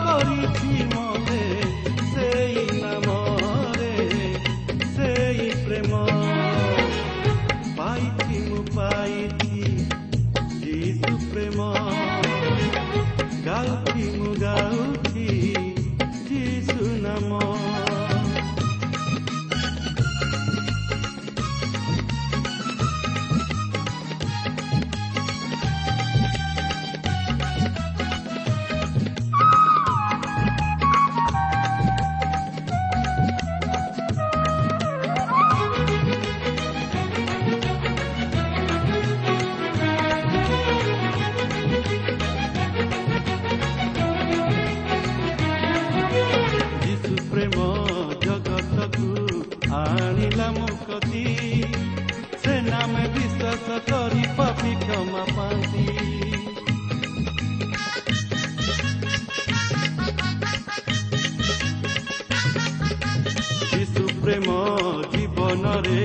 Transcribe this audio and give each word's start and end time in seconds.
କରିଛି 0.00 0.84
ମତେ 0.88 1.42
ସେଇ 2.12 2.66
ନାମରେ 2.82 3.19
ପ୍ରେମ 64.40 65.06
ଜୀବନରେ 65.12 66.04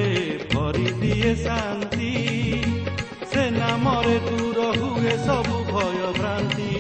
ଭରିଦିଏ 0.53 1.35
ଶାନ୍ତି। 1.35 2.09
ସେ 3.31 3.43
ନାମରେ 3.49 4.15
ଦୂର 4.19 4.65
ହୁଏ 4.79 5.13
ସବୁ 5.17 5.59
ଭୟ 5.69 6.01
ଭ୍ରାନ୍ତି। 6.17 6.73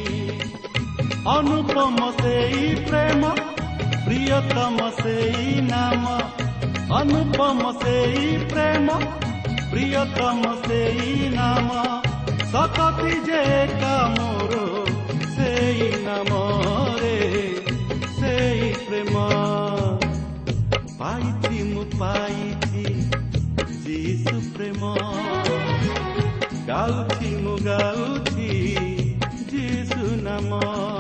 ଅନୁପମ 1.35 2.09
ସେଇ 2.11 2.75
ପ୍ରେମ 2.89 3.31
ପ୍ରିୟତମ 4.05 4.89
ସେଇ 4.99 5.61
ନାମ। 5.61 6.17
ଅନୁପମ 6.99 7.71
ସେଇ 7.83 8.25
ପ୍ରେମ 8.53 8.99
ପ୍ରିୟତମ 9.71 10.53
ସେଇ 10.67 11.29
ନାମ। 11.29 11.69
ସତତି 12.51 13.15
ଯେ 13.29 13.43
କାମର 13.79 14.53
ସେଇ 15.37 15.89
ନାମରେ 16.03 16.44
প্ৰেম 24.55 24.81
গাউঠি 26.69 27.29
মু 27.43 27.53
যিচু 29.49 30.03
নামৰ। 30.27 30.94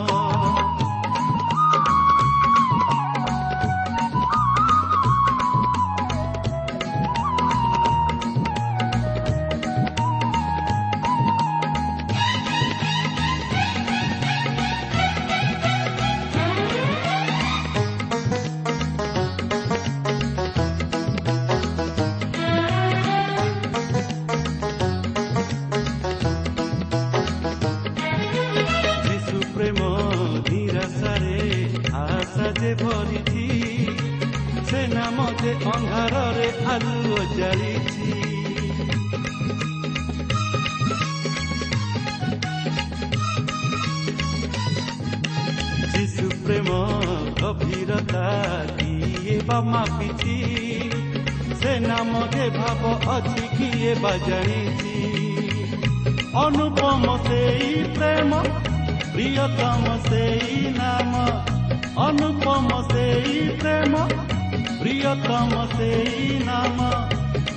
ସେଇ 66.15 66.35
ନାମ 66.47 66.83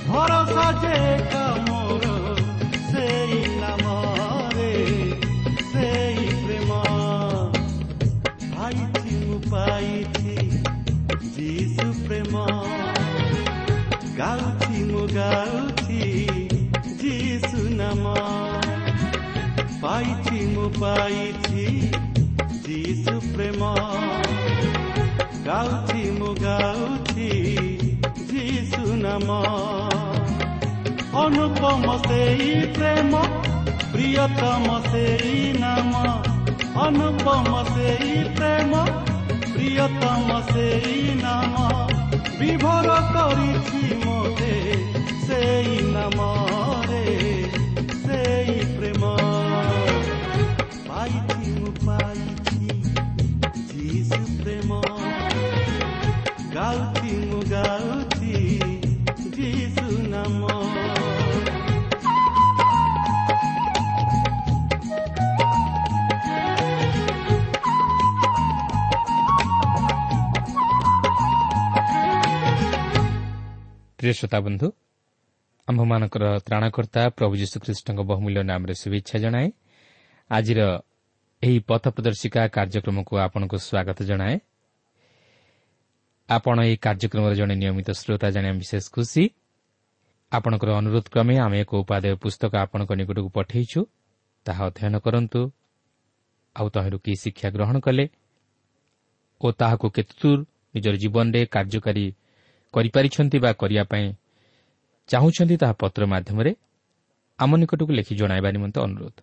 ଭରସା 0.05 0.63
ଯେ 0.79 0.95
କାମର 1.33 2.07
ସେଇ 2.87 3.37
ନାମରେ 3.59 4.71
ସେଇ 5.67 6.25
ପ୍ରେମ 6.39 6.79
ପାଇଛି 8.55 9.13
ମୁଁ 9.21 9.37
ପାଇଛି 9.45 10.35
ଯୀଶୁ 11.37 11.87
ପ୍ରେମ 12.01 12.43
ଗାଉଛି 14.19 14.83
ମୁଁ 14.91 15.05
ଗାଉଛି 15.15 16.11
ଯୀଶୁ 17.03 17.63
ନାମ 17.79 18.15
ପାଇଛି 19.79 20.43
ମୁଁ 20.51 20.67
ପାଇଛି 20.81 21.65
ଯୀଶୁ 22.67 23.15
ପ୍ରେମ 23.29 23.71
ଗାଉଛି 25.45 26.01
ମୁଁ 26.15 26.33
ଗାଉଛି 26.39 27.18
ନାମ 29.09 29.35
ଅନୁପମ 31.21 31.93
ସେଇ 31.97 32.49
ପ୍ରେମ 32.75 33.21
ପ୍ରିୟତମ 33.93 34.67
ସେଇ 34.91 35.53
ନାମ। 35.59 35.93
ଅନୁପମ 36.81 37.63
ସେଇ 37.69 38.11
ପ୍ରେମ 38.35 38.83
ପ୍ରିୟତମ 39.53 40.39
ସେଇ 40.51 41.15
ନାମ। 41.15 41.55
ବିଭୋର 42.39 42.89
କରିଛି 43.15 43.81
ମୋତେ 44.05 44.53
ସେଇ 45.27 45.79
ପ୍ରେମ। 48.77 49.09
ପାଇଛି 50.89 51.51
ପ୍ରେମ। 54.43 54.81
ଗାଉଛି 56.53 57.18
ପ୍ରିୟ 74.09 74.17
ଶ୍ରୋତା 74.19 74.39
ବନ୍ଧୁ 74.41 74.67
ଆମ୍ଭମାନଙ୍କର 75.67 76.25
ତ୍ରାଣକର୍ତ୍ତା 76.47 77.01
ପ୍ରଭୁ 77.17 77.33
ଯୀଶୁଖ୍ରୀଷ୍ଟଙ୍କ 77.41 77.99
ବହୁମୂଲ୍ୟ 78.09 78.41
ନାମରେ 78.41 78.73
ଶୁଭେଚ୍ଛା 78.73 79.17
ଜଣାଏ। 79.23 79.47
ଆଜିର 80.29 80.59
ଏହି 81.43 81.57
ପଥ 81.69 81.83
ପ୍ରଦର୍ଶିକା 81.95 82.41
କାର୍ଯ୍ୟକ୍ରମକୁ 82.55 83.13
ଆପଣଙ୍କୁ 83.25 83.57
ସ୍ୱାଗତ 83.67 83.99
ଜଣାଏ। 84.09 84.35
ଆପଣ 86.29 86.55
ଏହି 86.65 86.75
କାର୍ଯ୍ୟକ୍ରମର 86.85 87.33
ଜଣେ 87.39 87.55
ନିୟମିତ 87.61 87.89
ଶ୍ରୋତା 88.01 88.27
ଜାଣିବା 88.35 88.55
ବିଶେଷ 88.61 88.85
ଖୁସି। 88.95 89.23
ଆପଣଙ୍କର 90.31 90.69
ଅନୁରୋଧ 90.79 91.05
କ୍ରମେ 91.13 91.35
ଆମେ 91.45 91.57
ଏକ 91.63 91.71
ଉପାଦେୟ 91.83 92.15
ପୁସ୍ତକ 92.23 92.51
ଆପଣଙ୍କ 92.65 92.91
ନିକଟକୁ 92.99 93.29
ପଠାଇଛୁ। 93.37 93.79
ତାହା 94.45 94.61
ଅଧ୍ୟୟନ 94.69 94.95
କରନ୍ତୁ। 95.05 95.41
ଆଉ 96.55 96.67
ତହିଁରୁ 96.73 96.97
କି 97.05 97.11
ଶିକ୍ଷା 97.23 97.47
ଗ୍ରହଣ 97.55 97.75
କଲେ 97.85 98.05
ଓ 99.41 99.47
ତାହାକୁ 99.59 99.85
କେତେଦୂର 99.95 100.39
ନିଜର 100.75 100.95
ଜୀବନରେ 101.03 101.41
କାର୍ଯ୍ୟକାରୀ 101.55 102.05
କରିପାରିଛନ୍ତି 102.73 103.37
ବା 103.39 103.51
କରିବା 103.53 103.83
ପାଇଁ 103.83 104.05
ଚାହୁଁଛନ୍ତି 105.09 105.55
ତାହା 105.57 105.73
ପତ୍ର 105.73 106.01
ମାଧ୍ୟମରେ 106.05 106.51
ଆମ 107.39 107.51
ନିକଟକୁ 107.55 107.91
ଲେଖି 107.93 108.13
ଜଣାଇବା 108.15 108.49
ନିମନ୍ତେ 108.51 108.79
ଅନୁରୋଧ। 108.81 109.17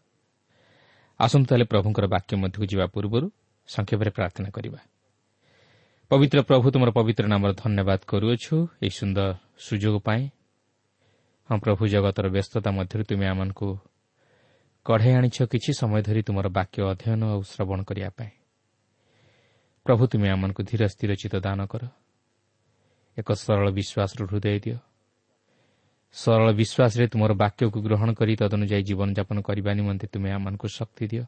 ଆସନ୍ତୁ 1.20 1.46
ତାହେଲେ 1.48 1.64
ପ୍ରଭୁଙ୍କର 1.64 2.06
ବାକ୍ୟ 2.06 2.32
ମଧ୍ୟକୁ 2.36 2.64
ଯିବା 2.70 2.86
ପୂର୍ବରୁ 2.86 3.26
ସଂକ୍ଷେପରେ 3.68 4.10
ପ୍ରାର୍ଥନା 4.10 4.48
କରିବା। 4.50 4.80
ପବିତ୍ର 6.10 6.38
ପ୍ରଭୁ 6.42 6.66
ତୁମର 6.70 6.90
ପବିତ୍ର 6.90 7.24
ନାମର 7.26 7.50
ଧନ୍ୟବାଦ 7.52 8.00
କରୁଅଛୁ 8.06 8.54
ଏହି 8.82 8.92
ସୁନ୍ଦର 8.98 9.28
ସୁଯୋଗ 9.58 9.96
ପାଇଁ। 9.98 10.22
ହଁ 11.50 11.56
ପ୍ରଭୁ 11.58 11.82
ଜଗତର 11.86 12.26
ବ୍ୟସ୍ତତା 12.28 12.70
ମଧ୍ୟରୁ 12.70 13.02
ତୁମେ 13.04 13.26
ଆମମାନଙ୍କୁ 13.26 13.68
କଢ଼ାଇ 14.86 15.12
ଆଣିଛ 15.18 15.36
କିଛି 15.50 15.70
ସମୟ 15.72 16.00
ଧରି 16.02 16.22
ତୁମର 16.22 16.46
ବାକ୍ୟ 16.48 16.78
ଅଧ୍ୟୟନ 16.90 17.22
ଆଉ 17.32 17.40
ଶ୍ରବଣ 17.42 17.78
କରିବା 17.82 18.10
ପାଇଁ। 18.10 18.32
ପ୍ରଭୁ 19.86 20.02
ତୁମେ 20.06 20.28
ଆମମାନଙ୍କୁ 20.30 20.62
ଧୀର 20.62 20.82
ସ୍ଥିର 20.86 21.12
ଚିତ 21.14 21.34
ଦାନ 21.36 21.60
କର। 21.66 21.82
ଏକ 23.18 23.32
ସରଳ 23.32 23.66
ବିଶ୍ୱାସର 23.70 24.20
ହୃଦୟ 24.28 24.58
ଦିଅ। 24.64 24.78
ସରଳ 26.12 26.48
ବିଶ୍ୱାସରେ 26.52 27.04
ତୁମର 27.12 27.32
ବାକ୍ୟକୁ 27.32 27.78
ଗ୍ରହଣ 27.86 28.08
କରି 28.12 28.32
ତଦନୁଯାୟୀ 28.36 28.82
ଜୀବନଯାପନ 28.88 29.36
କରିବା 29.40 29.70
ନିମନ୍ତେ 29.72 30.06
ତୁମେ 30.12 30.30
ଆମମାନଙ୍କୁ 30.30 30.66
ଶକ୍ତି 30.68 31.04
ଦିଅ। 31.06 31.24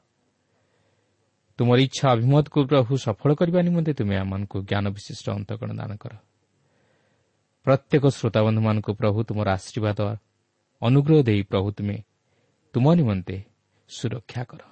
ତୁମର 1.58 1.78
ଇଚ୍ଛା 1.78 2.06
ଅଭିମତକୁ 2.14 2.58
ପ୍ରଭୁ 2.70 2.92
ସଫଳ 2.96 3.30
କରିବା 3.34 3.60
ନିମନ୍ତେ 3.62 3.92
ତୁମେ 3.92 4.14
ଆମମାନଙ୍କୁ 4.16 4.56
ଜ୍ଞାନ 4.62 4.84
ବିଶିଷ୍ଟ 4.94 5.26
ଅନ୍ତକରଣ 5.28 5.70
ଦାନ 5.76 5.90
କର। 5.96 6.12
ପ୍ରତ୍ୟେକ 7.66 8.04
ଶ୍ରୋତାବନ୍ଧୁମାନଙ୍କୁ 8.08 8.90
ପ୍ରଭୁ 8.94 9.18
ତୁମର 9.28 9.48
ଆଶୀର୍ବାଦ 9.50 10.00
ଅନୁଗ୍ରହ 10.82 11.18
ଦେଇ 11.22 11.42
ପ୍ରଭୁ 11.42 11.68
ତୁମେ 11.72 11.96
ତୁମ 12.74 12.86
ନିମନ୍ତେ 12.94 13.36
ସୁରକ୍ଷା 13.88 14.42
କର। 14.44 14.62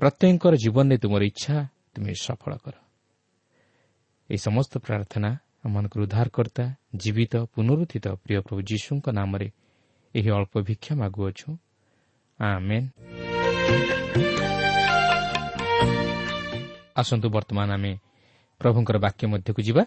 ପ୍ରତ୍ୟେକଙ୍କର 0.00 0.54
ଜୀବନରେ 0.54 0.96
ତୁମର 0.98 1.22
ଇଚ୍ଛା 1.24 1.54
ତୁମେ 1.94 2.12
ସଫଳ 2.14 2.52
କର। 2.64 2.74
ଏହି 4.30 4.38
ସମସ୍ତ 4.38 4.72
ପ୍ରାର୍ଥନା 4.78 5.30
ଆମମାନଙ୍କର 5.64 6.00
ଉଦ୍ଧାରକର୍ତ୍ତା 6.02 6.64
ଜୀବିତ 6.96 7.34
ପୁନରୁଦ୍ଧିତ 7.52 8.06
ପ୍ରିୟ 8.22 8.40
ପ୍ରଭୁ 8.46 8.60
ଯୀଶୁଙ୍କ 8.70 9.06
ନାମରେ 9.18 9.48
ଏହି 10.14 10.30
ଅଳ୍ପ 10.30 10.54
ଭିକ୍ଷା 10.68 10.92
ମାଗୁଅଛୁ। 11.00 11.48
ଆସନ୍ତୁ 17.00 17.26
ବର୍ତ୍ତମାନ 17.36 17.68
ଆମେ 17.76 17.92
ପ୍ରଭୁଙ୍କର 18.60 18.96
ବାକ୍ୟ 18.98 19.24
ମଧ୍ୟକୁ 19.32 19.60
ଯିବା। 19.68 19.84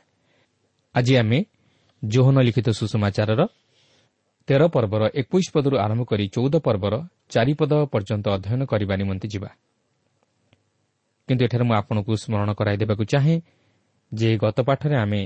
ଆଜି 0.95 1.13
ଆମେ 1.21 1.39
ଜୋହନ 2.03 2.37
ଲିଖିତ 2.47 2.67
ସୁଷମାଚାରର 2.69 3.41
ତେର 4.47 4.61
ପର୍ବର 4.67 5.03
ଏକୋଇଶ 5.21 5.47
ପଦରୁ 5.53 5.75
ଆରମ୍ଭ 5.77 6.01
କରି 6.03 6.25
ଚଉଦ 6.35 6.55
ପର୍ବର 6.63 6.93
ଚାରିପଦ 7.29 7.71
ପର୍ଯ୍ୟନ୍ତ 7.93 8.25
ଅଧ୍ୟୟନ 8.35 8.61
କରିବା 8.65 8.93
ନିମନ୍ତେ 8.95 9.27
ଯିବା। 9.33 9.49
କିନ୍ତୁ 11.27 11.41
ଏଠାରେ 11.45 11.63
ମୁଁ 11.69 11.75
ଆପଣଙ୍କୁ 11.81 12.11
ସ୍ମରଣ 12.23 12.49
କରାଇଦେବାକୁ 12.59 13.03
ଚାହେଁ 13.13 13.37
ଯେ 14.11 14.29
ଗତ 14.41 14.57
ପାଠରେ 14.67 14.95
ଆମେ 14.95 15.21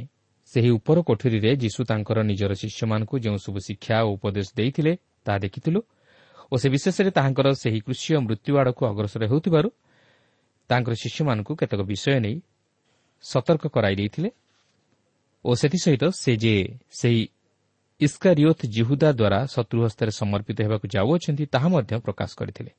ସେହି 0.52 0.70
ଉପର 0.78 0.98
କୋଠରୀରେ 1.08 1.52
ଯୀଶୁ 1.64 1.82
ତାଙ୍କର 1.90 2.18
ନିଜର 2.30 2.52
ଶିଷ୍ୟମାନଙ୍କୁ 2.62 3.16
ଯେଉଁ 3.24 3.38
ସବୁ 3.46 3.60
ଶିକ୍ଷା 3.68 3.98
ଓ 4.04 4.10
ଉପଦେଶ 4.16 4.48
ଦେଇଥିଲେ 4.58 4.94
ତାହା 5.26 5.40
ଦେଖିଥିଲୁ 5.46 5.80
ଓ 6.52 6.54
ସେ 6.62 6.68
ବିଶେଷରେ 6.74 7.10
ତାହାଙ୍କର 7.18 7.48
ସେହି 7.64 7.80
କୃଷି 7.86 8.10
ମୃତ୍ୟୁ 8.26 8.52
ଆଡ଼କୁ 8.62 8.82
ଅଗ୍ରସର 8.92 9.24
ହେଉଥିବାରୁ 9.32 9.70
ତାଙ୍କର 10.70 10.94
ଶିଷ୍ୟମାନଙ୍କୁ 11.04 11.52
କେତେକ 11.60 11.82
ବିଷୟ 11.92 12.20
ନେଇ 12.26 12.36
ସତର୍କ 13.24 13.64
କରାଇ 13.68 13.96
ଦେଇଥିଲେ 13.96 14.30
ଓ 15.46 15.50
ସେଥିସହିତ 15.56 16.04
ସେ 16.22 16.32
ଯେ 16.44 16.56
ସେହି 17.00 17.22
ଇସ୍କାରିଓଥ୍ 18.02 18.64
ଜିହୁଦା 18.76 19.10
ଦ୍ୱାରା 19.20 19.40
ଶତ୍ରୁହସ୍ତରେ 19.54 20.12
ସମର୍ପିତ 20.12 20.58
ହେବାକୁ 20.66 20.86
ଯାଉଅଛନ୍ତି 20.96 21.44
ତାହା 21.54 21.68
ମଧ୍ୟ 21.70 21.94
ପ୍ରକାଶ 22.06 22.30
କରିଥିଲେ। 22.40 22.72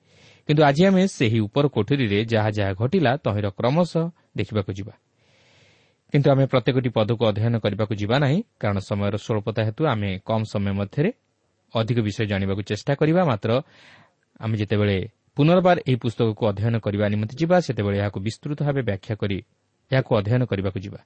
କିନ୍ତୁ 0.49 0.63
ଆଜି 0.69 0.83
ଆମେ 0.89 1.03
ସେହି 1.09 1.39
ଉପର 1.47 1.65
କୋଠରୀରେ 1.69 2.19
ଯାହା 2.33 2.51
ଯାହା 2.59 2.73
ଘଟିଲା 2.81 3.13
ତହିଁର 3.25 3.47
କ୍ରମଶଃ 3.59 4.05
ଦେଖିବାକୁ 4.37 4.71
ଯିବା। 4.79 4.95
କିନ୍ତୁ 6.13 6.29
ଆମେ 6.29 6.45
ପ୍ରତ୍ୟେକଟି 6.53 6.91
ପଦକୁ 6.97 7.23
ଅଧ୍ୟୟନ 7.31 7.55
କରିବାକୁ 7.65 7.95
ଯିବା 7.97 8.17
ନାହିଁ 8.25 8.39
କାରଣ 8.61 8.79
ସମୟର 8.89 9.15
ସ୍ୱଳ୍ପତା 9.17 9.61
ହେତୁ 9.69 9.83
ଆମେ 9.93 10.11
କମ୍ 10.29 10.45
ସମୟ 10.53 10.73
ମଧ୍ୟରେ 10.81 11.11
ଅଧିକ 11.75 11.99
ବିଷୟ 12.07 12.25
ଜାଣିବାକୁ 12.33 12.63
ଚେଷ୍ଟା 12.71 12.93
କରିବା। 13.01 13.23
ମାତ୍ର 13.31 13.51
ଆମେ 14.45 14.55
ଯେତେବେଳେ 14.61 14.97
ପୁନର୍ବାର 15.37 15.77
ଏହି 15.89 15.97
ପୁସ୍ତକକୁ 16.05 16.43
ଅଧ୍ୟୟନ 16.51 16.75
କରିବା 16.85 17.05
ନିମନ୍ତେ 17.13 17.35
ଯିବା 17.41 17.57
ସେତେବେଳେ 17.67 17.97
ଏହାକୁ 18.03 18.19
ବିସ୍ତୃତ 18.27 18.59
ଭାବେ 18.67 18.83
ବ୍ୟାଖ୍ୟା 18.89 19.15
କରି 19.23 19.39
ଏହାକୁ 19.91 20.11
ଅଧ୍ୟୟନ 20.21 20.43
କରିବାକୁ 20.51 20.79
ଯିବା। 20.85 21.01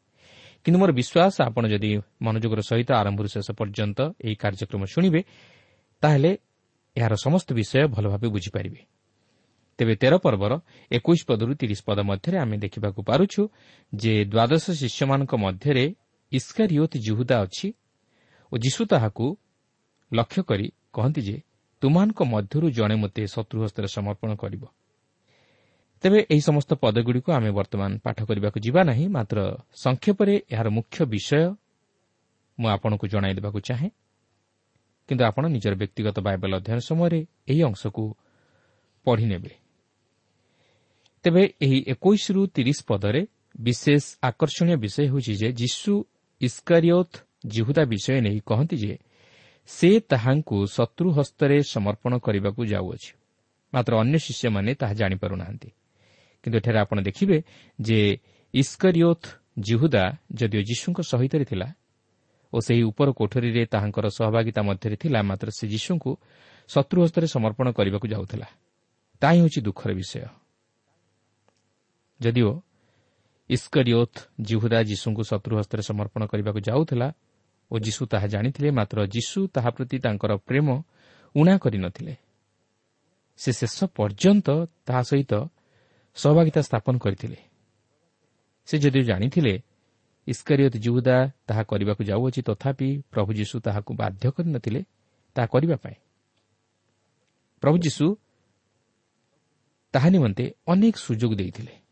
କିନ୍ତୁ 0.64 0.78
ମୋର 0.80 0.90
ବିଶ୍ୱାସ 0.98 1.34
ଆପଣ 1.48 1.64
ଯଦି 1.72 1.90
ମନୋଯୋଗର 2.26 2.60
ସହିତ 2.70 2.90
ଆରମ୍ଭରୁ 3.00 3.28
ଶେଷ 3.34 3.48
ପର୍ଯ୍ୟନ୍ତ 3.60 3.98
ଏହି 4.26 4.34
କାର୍ଯ୍ୟକ୍ରମ 4.42 4.82
ଶୁଣିବେ 4.94 5.20
ତାହେଲେ 6.02 6.30
ଏହାର 6.96 7.14
ସମସ୍ତ 7.24 7.48
ବିଷୟ 7.58 7.86
ଭଲ 7.94 8.04
ଭାବେ 8.12 8.26
ବୁଝିପାରିବେ। 8.34 8.80
ତେବେ 9.78 9.94
ତେର 10.00 10.14
ପର୍ବର 10.24 10.52
ଏକୋଇଶ 10.90 11.20
ପଦରୁ 11.28 11.52
ତିରିଶ 11.60 11.80
ପଦ 11.88 11.98
ମଧ୍ୟରେ 12.10 12.36
ଆମେ 12.44 12.56
ଦେଖିବାକୁ 12.64 13.00
ପାରୁଛୁ 13.10 13.42
ଯେ 13.92 14.12
ଦ୍ୱାଦଶ 14.32 14.64
ଶିଷ୍ୟମାନଙ୍କ 14.80 15.32
ମଧ୍ୟରେ 15.44 15.84
ଇସ୍କାରିଓତ 16.32 16.92
ଜୁହୁଦା 17.06 17.36
ଅଛି 17.44 17.68
ଓ 18.52 18.54
ଯୀଶୁ 18.64 18.82
ତାହାକୁ 18.92 19.26
ଲକ୍ଷ୍ୟ 20.12 20.42
କରି 20.48 20.66
କହନ୍ତି 20.92 21.20
ଯେ 21.28 21.36
ତୁମାନଙ୍କ 21.82 22.20
ମଧ୍ୟରୁ 22.24 22.66
ଜଣେ 22.70 22.96
ମୋତେ 23.02 23.22
ଶତ୍ରୁହସ୍ତରେ 23.34 23.88
ସମର୍ପଣ 23.96 24.30
କରିବ। 24.42 24.62
ତେବେ 26.02 26.18
ଏହି 26.32 26.42
ସମସ୍ତ 26.48 26.70
ପଦଗୁଡ଼ିକୁ 26.82 27.28
ଆମେ 27.32 27.50
ବର୍ତ୍ତମାନ 27.58 27.90
ପାଠ 28.04 28.18
କରିବାକୁ 28.28 28.58
ଯିବା 28.60 28.80
ନାହିଁ 28.90 29.06
ମାତ୍ର 29.08 29.38
ସଂକ୍ଷେପରେ 29.82 30.34
ଏହାର 30.52 30.68
ମୁଖ୍ୟ 30.76 30.98
ବିଷୟ 31.12 31.42
ମୁଁ 32.58 32.68
ଆପଣଙ୍କୁ 32.76 33.04
ଜଣାଇ 33.12 33.34
ଦେବାକୁ 33.38 33.58
ଚାହେଁ। 33.68 33.90
କିନ୍ତୁ 35.08 35.22
ଆପଣ 35.24 35.44
ନିଜର 35.54 35.74
ବ୍ୟକ୍ତିଗତ 35.82 36.16
ବାଇବଲ 36.26 36.52
ଅଧ୍ୟୟନ 36.60 36.78
ସମୟରେ 36.88 37.20
ଏହି 37.48 37.62
ଅଂଶକୁ 37.70 38.04
ପଢ଼ିନେବେ। 39.06 39.65
ତେବେ 41.26 41.42
ଏହି 41.60 41.84
ଏକୋଇଶରୁ 41.88 42.46
ତିରିଶ 42.46 42.78
ପଦରେ 42.86 43.26
ବିଶେଷ 43.60 44.04
ଆକର୍ଷଣୀୟ 44.22 44.76
ବିଷୟ 44.76 45.02
ହେଉଛି 45.10 45.32
ଯେ 45.34 45.48
ଯୀଶୁ 45.52 45.92
ଇସ୍କାରିଓଥ୍ 46.40 47.14
ଜିହୁଦା 47.46 47.82
ବିଷୟ 47.84 48.20
ନେଇ 48.20 48.40
କହନ୍ତି 48.46 48.76
ଯେ 48.76 48.98
ସେ 49.66 50.00
ତାହାଙ୍କୁ 50.00 50.56
ଶତ୍ରୁ 50.66 51.08
ହସ୍ତରେ 51.10 51.62
ସମର୍ପଣ 51.62 52.12
କରିବାକୁ 52.18 52.60
ଯାଉଅଛି। 52.64 53.10
ମାତ୍ର 53.74 53.92
ଅନ୍ୟ 53.98 54.18
ଶିଷ୍ୟମାନେ 54.18 54.74
ତାହା 54.74 54.94
ଜାଣିପାରୁନାହାନ୍ତି। 54.94 55.70
କିନ୍ତୁ 56.42 56.56
ଏଠାରେ 56.58 56.78
ଆପଣ 56.78 56.98
ଦେଖିବେ 57.02 57.42
ଯେ 57.80 58.18
ଇସ୍କରିଓଥ୍ 58.54 59.26
ଜିହୁଦା 59.58 60.04
ଯଦିଓ 60.34 60.62
ଯୀଶୁଙ୍କ 60.62 60.98
ସହିତ 61.02 61.34
ଥିଲା 61.44 61.74
ଓ 62.52 62.56
ସେହି 62.60 62.82
ଉପର 62.82 63.08
କୋଠରୀରେ 63.10 63.66
ତାହାଙ୍କର 63.66 64.06
ସହଭାଗିତା 64.18 64.62
ମଧ୍ୟରେ 64.62 64.96
ଥିଲା 64.96 65.22
ମାତ୍ର 65.22 65.48
ସେ 65.50 65.64
ଯୀଶୁଙ୍କୁ 65.68 66.10
ଶତ୍ରୁ 66.68 66.98
ହସ୍ତରେ 67.02 67.26
ସମର୍ପଣ 67.26 67.66
କରିବାକୁ 67.70 68.06
ଯାଉଥିଲା। 68.14 68.46
ତାହା 69.22 69.34
ହେଉଛି 69.34 69.60
ଦୁଃଖର 69.60 69.90
ବିଷୟ। 69.92 70.45
ଯଦିଓ 72.20 72.50
ଇସ୍କରିଓଥ୍ 73.50 74.18
ଜିହୁଦା 74.40 74.78
ଯୀଶୁଙ୍କୁ 74.82 75.22
ଶତ୍ରୁ 75.22 75.54
ହସ୍ତରେ 75.58 75.82
ସମର୍ପଣ 75.82 76.22
କରିବାକୁ 76.26 76.60
ଯାଉଥିଲା 76.60 77.08
ଓ 77.70 77.74
ଯୀଶୁ 77.78 78.02
ତାହା 78.06 78.26
ଜାଣିଥିଲେ 78.26 78.70
ମାତ୍ର 78.70 78.98
ଯୀଶୁ 79.06 79.38
ତାହା 79.54 79.70
ପ୍ରତି 79.70 79.96
ତାଙ୍କର 79.98 80.32
ପ୍ରେମ 80.48 80.68
ଉଣା 81.34 81.54
କରିନଥିଲେ 81.58 82.14
ସେ 83.38 83.50
ଶେଷ 83.52 83.78
ପର୍ଯ୍ୟନ୍ତ 83.96 84.48
ତାହା 84.86 85.02
ସହିତ 85.02 85.32
ସହଭାଗିତା 86.16 86.60
ସ୍ଥାପନ 86.60 86.94
କରିଥିଲେ। 86.98 87.38
ସେ 88.68 88.74
ଯଦିଓ 88.78 89.02
ଜାଣିଥିଲେ 89.02 89.54
ଇସ୍କାରିୟତ 90.26 90.74
ଜୁହୁଦା 90.76 91.16
ତାହା 91.46 91.62
କରିବାକୁ 91.62 92.02
ଯାଉଅଛି 92.04 92.40
ତଥାପି 92.42 92.88
ପ୍ରଭୁ 93.12 93.30
ଯୀଶୁ 93.32 93.56
ତାହାକୁ 93.60 93.90
ବାଧ୍ୟ 93.94 94.24
କରିନଥିଲେ 94.30 94.80
ତାହା 95.36 95.46
କରିବା 95.46 95.76
ପାଇଁ। 95.76 95.96
ପ୍ରଭୁ 97.62 97.76
ଯୀଶୁ 97.78 98.06
ତାହା 99.94 100.08
ନିମନ୍ତେ 100.10 100.44
ଅନେକ 100.66 100.94
ସୁଯୋଗ 100.96 101.32
ଦେଇଥିଲେ। 101.34 101.85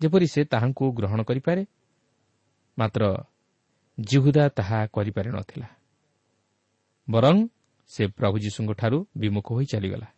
ଯେପରି 0.00 0.26
ସେ 0.26 0.40
ତାହାଙ୍କୁ 0.44 0.84
ଗ୍ରହଣ 0.92 1.20
କରିପାରେ 1.22 1.62
ମାତ୍ର 2.78 3.02
ଜିହୁଦା 3.98 4.44
ତାହା 4.48 4.78
କରିପାରିନଥିଲା 4.94 5.68
ବରଂ 7.08 7.36
ସେ 7.90 8.02
ପ୍ରଭୁ 8.18 8.36
ଯୀଶୁଙ୍କଠାରୁ 8.38 8.98
ବିମୁଖ 9.16 9.46
ହୋଇ 9.56 9.66
ଚାଲିଗଲା। 9.72 10.08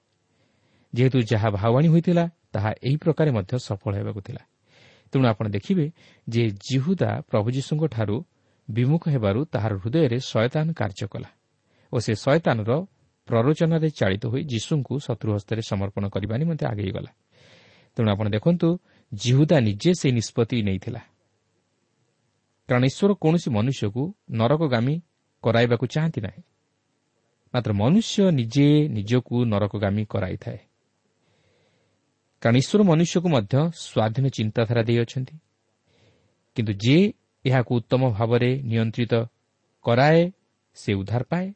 ଯେହେତୁ 0.93 1.19
ଯାହା 1.33 1.49
ଭାବାଣୀ 1.51 1.89
ହୋଇଥିଲା 1.89 2.25
ତାହା 2.53 2.71
ଏହି 2.87 2.97
ପ୍ରକାରେ 2.97 3.31
ମଧ୍ୟ 3.31 3.53
ସଫଳ 3.59 3.93
ହେବାକୁ 3.99 4.21
ଥିଲା। 4.21 4.43
ତେଣୁ 5.13 5.25
ଆପଣ 5.29 5.47
ଦେଖିବେ 5.49 5.87
ଯେ 6.29 6.43
ଜିହୁଦା 6.69 7.11
ପ୍ରଭୁ 7.31 7.49
ଯୀଶୁଙ୍କଠାରୁ 7.57 8.17
ବିମୁଖ 8.69 9.03
ହେବାରୁ 9.15 9.41
ତାହାର 9.53 9.73
ହୃଦୟରେ 9.83 10.19
ଶୟତାନ 10.31 10.67
କାର୍ଯ୍ୟ 10.81 11.07
କଲା 11.13 11.31
ଓ 11.93 11.97
ସେ 12.05 12.13
ଶୟତାନର 12.25 12.71
ପ୍ରରୋଚନାରେ 13.29 13.89
ଚାଳିତ 13.99 14.25
ହୋଇ 14.33 14.43
ଯୀଶୁଙ୍କୁ 14.53 14.95
ଶତ୍ରୁ 15.07 15.31
ହସ୍ତରେ 15.37 15.63
ସମର୍ପଣ 15.71 16.05
କରିବା 16.15 16.35
ନିମନ୍ତେ 16.43 16.65
ଆଗେଇଗଲା। 16.73 17.11
ତେଣୁ 17.97 18.09
ଆପଣ 18.15 18.27
ଦେଖନ୍ତୁ 18.37 18.69
ଜିହୁଦା 19.15 19.61
ନିଜେ 19.61 19.93
ସେହି 19.93 20.13
ନିଷ୍ପତ୍ତି 20.13 20.63
ନେଇଥିଲା। 20.63 21.01
କାରଣ 22.69 22.85
ଈଶ୍ୱର 22.85 23.15
କୌଣସି 23.15 23.51
ମନୁଷ୍ୟକୁ 23.51 24.15
ନରକଗାମୀ 24.31 25.03
କରାଇବାକୁ 25.43 25.87
ଚାହାନ୍ତି 25.87 26.21
ନାହିଁ। 26.21 26.43
ମାତ୍ର 27.55 27.73
ମନୁଷ୍ୟ 27.73 28.31
ନିଜେ 28.31 28.89
ନିଜକୁ 28.89 29.45
ନରକଗାମୀ 29.45 30.05
କରାଇଥାଏ। 30.05 30.59
କାରଣ 32.43 32.57
ଈଶ୍ୱର 32.57 32.83
ମନୁଷ୍ୟକୁ 32.83 33.29
ମଧ୍ୟ 33.29 33.55
ସ୍ୱାଧୀନ 33.75 34.27
ଚିନ୍ତାଧାରା 34.29 34.83
ଦେଇଅଛନ୍ତି 34.83 35.37
କିନ୍ତୁ 36.55 36.73
ଯିଏ 36.73 37.13
ଏହାକୁ 37.45 37.75
ଉତ୍ତମ 37.75 38.03
ଭାବରେ 38.11 38.51
ନିୟନ୍ତ୍ରିତ 38.63 39.15
କରାଏ 39.83 40.33
ସେ 40.75 40.95
ଉଦ୍ଧାର 40.95 41.23
ପାଏ। 41.23 41.49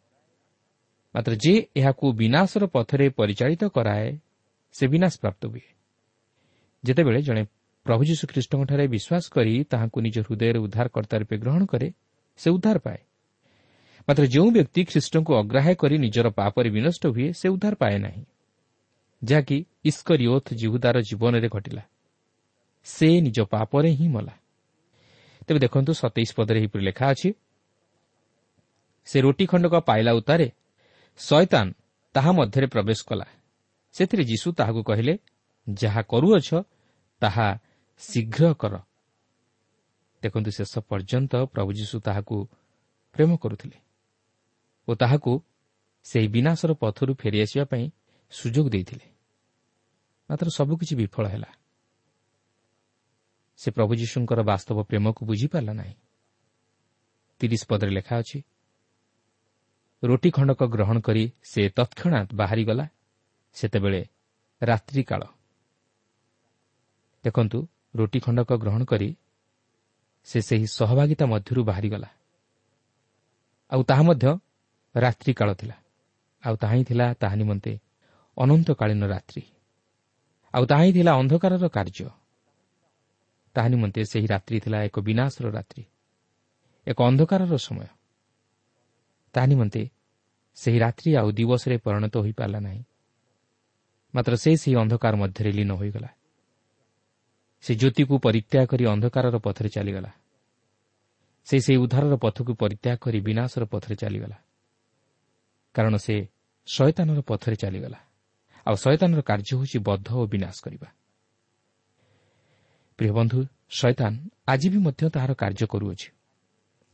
ମାତ୍ର 1.14 1.32
ଯିଏ 1.34 1.58
ଏହାକୁ 1.76 2.12
ବିନାଶର 2.12 2.66
ପଥରେ 2.66 3.08
ପରିଚାଳିତ 3.08 3.64
କରାଏ 3.64 4.18
ସେ 4.72 4.84
ବିନାଶ 4.88 5.14
ପ୍ରାପ୍ତ 5.20 5.46
ହୁଏ। 5.46 5.75
ଯେତେବେଳେ 6.86 7.20
ଜଣେ 7.22 7.42
ପ୍ରଭୁ 7.86 8.02
ଯୀଶୁଖ୍ରୀଷ୍ଟଙ୍କଠାରେ 8.04 8.84
ବିଶ୍ୱାସ 8.88 9.24
କରି 9.30 9.54
ତାହାଙ୍କୁ 9.70 9.98
ନିଜ 10.00 10.16
ହୃଦୟରେ 10.20 10.58
ଉଦ୍ଧାରକର୍ତ୍ତା 10.58 11.16
ରୂପେ 11.18 11.36
ଗ୍ରହଣ 11.38 11.62
କରେ 11.66 11.88
ସେ 12.38 12.50
ଉଦ୍ଧାର 12.50 12.78
ପାଏ। 12.78 13.00
ମାତ୍ର 14.08 14.24
ଯେଉଁ 14.26 14.50
ବ୍ୟକ୍ତି 14.50 14.80
ଖ୍ରୀଷ୍ଟଙ୍କୁ 14.84 15.32
ଅଗ୍ରାହ୍ୟ 15.34 15.74
କରି 15.74 15.96
ନିଜର 15.98 16.26
ପାପରେ 16.30 16.68
ବିନଷ୍ଟ 16.70 17.02
ହୁଏ 17.06 17.28
ସେ 17.32 17.46
ଉଦ୍ଧାର 17.48 17.74
ପାଏ 17.74 17.98
ନାହିଁ। 17.98 18.24
ଯାହାକି 19.24 19.56
ଇସ୍କରିଓଥ 19.84 20.46
ଜିହୁଦାର 20.54 20.96
ଜୀବନରେ 21.00 21.48
ଘଟିଲା। 21.48 21.82
ସେ 22.86 23.08
ନିଜ 23.20 23.38
ପାପରେ 23.44 23.90
ହିଁ 23.90 24.08
ମଲା। 24.08 24.34
ତେବେ 25.46 25.58
ଦେଖନ୍ତୁ 25.58 25.92
ସତେଇଶ 25.92 26.30
ପଦରେ 26.36 26.58
ଏହିପରି 26.60 26.82
ଲେଖା 26.84 27.06
ଅଛି 27.10 27.30
ସେ 29.06 29.20
ରୋଟି 29.20 29.44
ଖଣ୍ଡକ 29.46 29.74
ପାଇଲା 29.80 30.12
ଉତ୍ତାରେ 30.12 30.46
ଶୟତାନ 31.18 31.66
ତାହା 32.14 32.30
ମଧ୍ୟରେ 32.32 32.66
ପ୍ରବେଶ 32.66 33.00
କଲା। 33.06 33.26
ସେଥିରେ 33.94 34.24
ଯୀଶୁ 34.24 34.48
ତାହାକୁ 34.52 34.82
କହିଲେ 34.82 35.14
ଯାହା 35.66 36.02
କରୁଅଛ 36.02 36.48
ତାହା 37.22 37.48
ଶୀଘ୍ର 37.98 38.54
କର। 38.54 38.74
ଦେଖନ୍ତୁ 40.22 40.50
ଶେଷ 40.50 40.72
ପର୍ଯ୍ୟନ୍ତ 40.88 41.32
ପ୍ରଭୁ 41.46 41.70
ଯୀଶୁ 41.72 41.96
ତାହାକୁ 42.00 42.36
ପ୍ରେମ 43.16 43.30
କରୁଥିଲେ 43.36 43.78
ଓ 44.88 44.94
ତାହାକୁ 44.94 45.32
ସେହି 46.06 46.28
ବିନାଶର 46.28 46.70
ପଥରୁ 46.74 47.12
ଫେରିଆସିବା 47.14 47.64
ପାଇଁ 47.64 47.84
ସୁଯୋଗ 48.30 48.66
ଦେଇଥିଲେ। 48.70 49.06
ମାତ୍ର 50.30 50.48
ସବୁକିଛି 50.50 50.94
ବିଫଳ 50.96 51.24
ହେଲା। 51.28 51.50
ସେ 53.58 53.68
ପ୍ରଭୁ 53.70 53.92
ଯୀଶୁଙ୍କର 53.94 54.40
ବାସ୍ତବ 54.42 54.78
ପ୍ରେମକୁ 54.82 55.20
ବୁଝିପାରିଲା 55.26 55.72
ନାହିଁ। 55.72 55.94
ତିରିଶ 57.40 57.62
ପଦରେ 57.68 57.90
ଲେଖା 57.90 58.14
ଅଛି 58.18 58.38
ରୋଟି 60.02 60.30
ଖଣ୍ଡକ 60.30 60.60
ଗ୍ରହଣ 60.64 60.96
କରି 61.00 61.24
ସେ 61.42 61.62
ତତ୍କ୍ଷଣାତ୍ 61.68 62.30
ବାହାରିଗଲା। 62.34 62.86
ସେତେବେଳେ 63.56 64.00
ରାତ୍ରିକାଳ 64.62 65.22
ଦେଖନ୍ତୁ 67.26 67.68
ରୋଟି 67.96 68.18
ଖଣ୍ଡକ 68.20 68.52
ଗ୍ରହଣ 68.52 68.84
କରି 68.84 69.16
ସେ 70.24 70.40
ସେହି 70.40 70.66
ସହଭାଗିତା 70.66 71.26
ମଧ୍ୟରୁ 71.26 71.64
ବାହାରିଗଲା। 71.64 72.08
ଆଉ 73.70 73.82
ତାହା 73.82 74.02
ମଧ୍ୟ 74.02 74.38
ରାତ୍ରିକାଳ 74.96 75.54
ଥିଲା। 75.54 75.76
ଆଉ 76.44 76.56
ତାହା 76.56 76.74
ହିଁ 76.74 76.84
ଥିଲା 76.84 77.14
ତାହା 77.14 77.34
ନିମନ୍ତେ 77.34 77.80
ଅନନ୍ତକାଳୀନ 78.36 79.06
ରାତ୍ରି। 79.06 79.42
ଆଉ 80.54 80.64
ତାହା 80.66 80.82
ହିଁ 80.82 80.92
ଥିଲା 80.92 81.12
ଅନ୍ଧକାରର 81.12 81.68
କାର୍ଯ୍ୟ। 81.68 82.08
ତାହା 83.54 83.68
ନିମନ୍ତେ 83.68 84.04
ସେହି 84.04 84.26
ରାତ୍ରି 84.26 84.60
ଥିଲା 84.60 84.78
ଏକ 84.82 85.00
ବିନାଶର 85.00 85.46
ରାତ୍ରି 85.50 85.84
ଏକ 86.86 87.02
ଅନ୍ଧକାରର 87.02 87.56
ସମୟ। 87.56 87.86
ତାହା 89.32 89.46
ନିମନ୍ତେ 89.46 89.90
ସେହି 90.54 90.78
ରାତ୍ରି 90.78 91.16
ଆଉ 91.16 91.30
ଦିବସରେ 91.32 91.76
ପରିଣତ 91.78 92.16
ହୋଇପାରିଲା 92.16 92.60
ନାହିଁ। 92.60 92.84
ମାତ୍ର 94.14 94.36
ସେ 94.36 94.56
ସେହି 94.56 94.76
ଅନ୍ଧକାର 94.76 95.16
ମଧ୍ୟରେ 95.16 95.52
ଲୀନ 95.52 95.72
ହୋଇଗଲା। 95.72 96.15
ସେ 97.66 97.74
ଜ୍ୟୋତିକୁ 97.74 98.18
ପରିତ୍ୟାଗ 98.18 98.66
କରି 98.66 98.84
ଅନ୍ଧକାରର 98.86 99.38
ପଥରେ 99.38 99.68
ଚାଲିଗଲା। 99.68 100.10
ସେ 101.44 101.56
ସେହି 101.60 101.78
ଉଦ୍ଧାରର 101.78 102.14
ପଥକୁ 102.16 102.54
ପରିତ୍ୟାଗ 102.54 102.96
କରି 102.96 103.20
ବିନାଶର 103.20 103.64
ପଥରେ 103.64 103.94
ଚାଲିଗଲା। 103.96 104.36
କାରଣ 105.74 105.96
ସେ 105.96 106.28
ଶୟତାନର 106.66 107.20
ପଥରେ 107.20 107.56
ଚାଲିଗଲା। 107.56 107.98
ଆଉ 108.66 108.74
ଶୟତାନର 108.74 109.20
କାର୍ଯ୍ୟ 109.22 109.56
ହେଉଛି 109.56 109.78
ବଦ୍ଧ 109.78 110.08
ଓ 110.14 110.26
ବିନାଶ 110.26 110.56
କରିବା। 110.62 110.88
ପ୍ରିୟ 112.98 113.12
ବନ୍ଧୁ 113.12 113.46
ଶୈତାନ 113.70 114.12
ଆଜି 114.46 114.68
ବି 114.68 114.78
ମଧ୍ୟ 114.78 115.10
ତାହାର 115.10 115.32
କାର୍ଯ୍ୟ 115.34 115.66
କରୁଅଛି। 115.66 116.08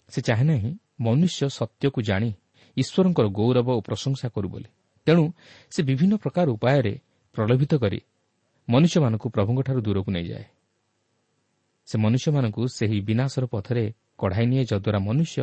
ସେ 0.08 0.20
ଚାହେଁ 0.22 0.44
ନାହିଁ 0.44 0.78
ମନୁଷ୍ୟ 1.00 1.48
ସତ୍ୟକୁ 1.48 2.02
ଜାଣି 2.02 2.32
ଈଶ୍ୱରଙ୍କର 2.76 3.26
ଗୌରବ 3.28 3.68
ଓ 3.68 3.80
ପ୍ରଶଂସା 3.80 4.28
କରୁ 4.28 4.48
ବୋଲି। 4.48 4.68
ତେଣୁ 5.06 5.32
ସେ 5.70 5.82
ବିଭିନ୍ନ 5.82 6.14
ପ୍ରକାର 6.16 6.46
ଉପାୟରେ 6.50 7.00
ପ୍ରଲୋଭିତ 7.32 7.72
କରି 7.74 8.00
ମନୁଷ୍ୟମାନଙ୍କୁ 8.70 9.28
ପ୍ରଭୁଙ୍କଠାରୁ 9.28 9.80
ଦୂରକୁ 9.80 10.10
ନେଇଯାଏ। 10.10 10.44
ସେ 11.92 11.98
ମନୁଷ୍ୟମାନଙ୍କୁ 11.98 12.62
ସେହି 12.68 12.98
ବିନାଶର 13.04 13.44
ପଥରେ 13.52 13.84
କଢ଼ାଇ 14.16 14.46
ନିଏ 14.46 14.62
ଯଦ୍ୱାରା 14.64 14.98
ମନୁଷ୍ୟ 14.98 15.38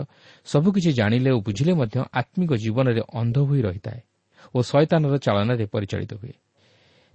ସବୁକିଛି 0.46 0.91
ଜାଣିଲେ 0.94 1.29
ଓ 1.29 1.39
ବୁଝିଲେ 1.46 1.74
ମଧ୍ୟ 1.77 1.98
ଆତ୍ମିକ 2.20 2.51
ଜୀବନରେ 2.63 3.01
ଅନ୍ଧ 3.22 3.38
ହୋଇ 3.48 3.62
ରହିଥାଏ 3.62 4.01
ଓ 4.56 4.58
ଶୟତାନର 4.62 5.13
ଚାଳନାରେ 5.18 5.65
ପରିଚାଳିତ 5.65 6.12
ହୁଏ। 6.22 6.34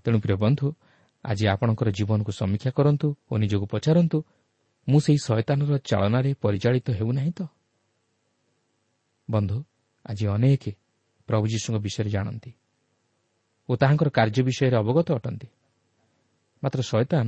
ତେଣୁ 0.05 0.19
ପ୍ରିୟ 0.21 0.37
ବନ୍ଧୁ 0.37 0.67
ଆଜି 1.25 1.45
ଆପଣଙ୍କର 1.49 1.89
ଜୀବନକୁ 1.91 2.31
ସମୀକ୍ଷା 2.41 2.71
କରନ୍ତୁ 2.79 3.07
ଓ 3.31 3.35
ନିଜକୁ 3.43 3.67
ପଚାରନ୍ତୁ 3.67 4.19
ମୁଁ 4.89 4.99
ସେହି 5.05 5.19
ଶୟତାନର 5.27 5.73
ଚାଳନାରେ 5.91 6.31
ପରିଚାଳିତ 6.45 6.87
ହେଉନାହିଁ 6.99 7.33
ତ? 7.39 7.41
ବନ୍ଧୁ 9.29 9.59
ଆଜି 10.05 10.25
ଅନେକ 10.37 10.65
ପ୍ରଭୁ 11.29 11.45
ଯୀଶୁଙ୍କ 11.53 11.77
ବିଷୟରେ 11.87 12.11
ଜାଣନ୍ତି 12.17 12.51
ଓ 13.69 13.73
ତାହାଙ୍କର 13.81 14.09
କାର୍ଯ୍ୟ 14.19 14.41
ବିଷୟରେ 14.49 14.77
ଅବଗତ 14.77 15.09
ଅଟନ୍ତି। 15.19 15.49
ମାତ୍ର 16.63 16.81
ଶୟତାନ 16.83 17.27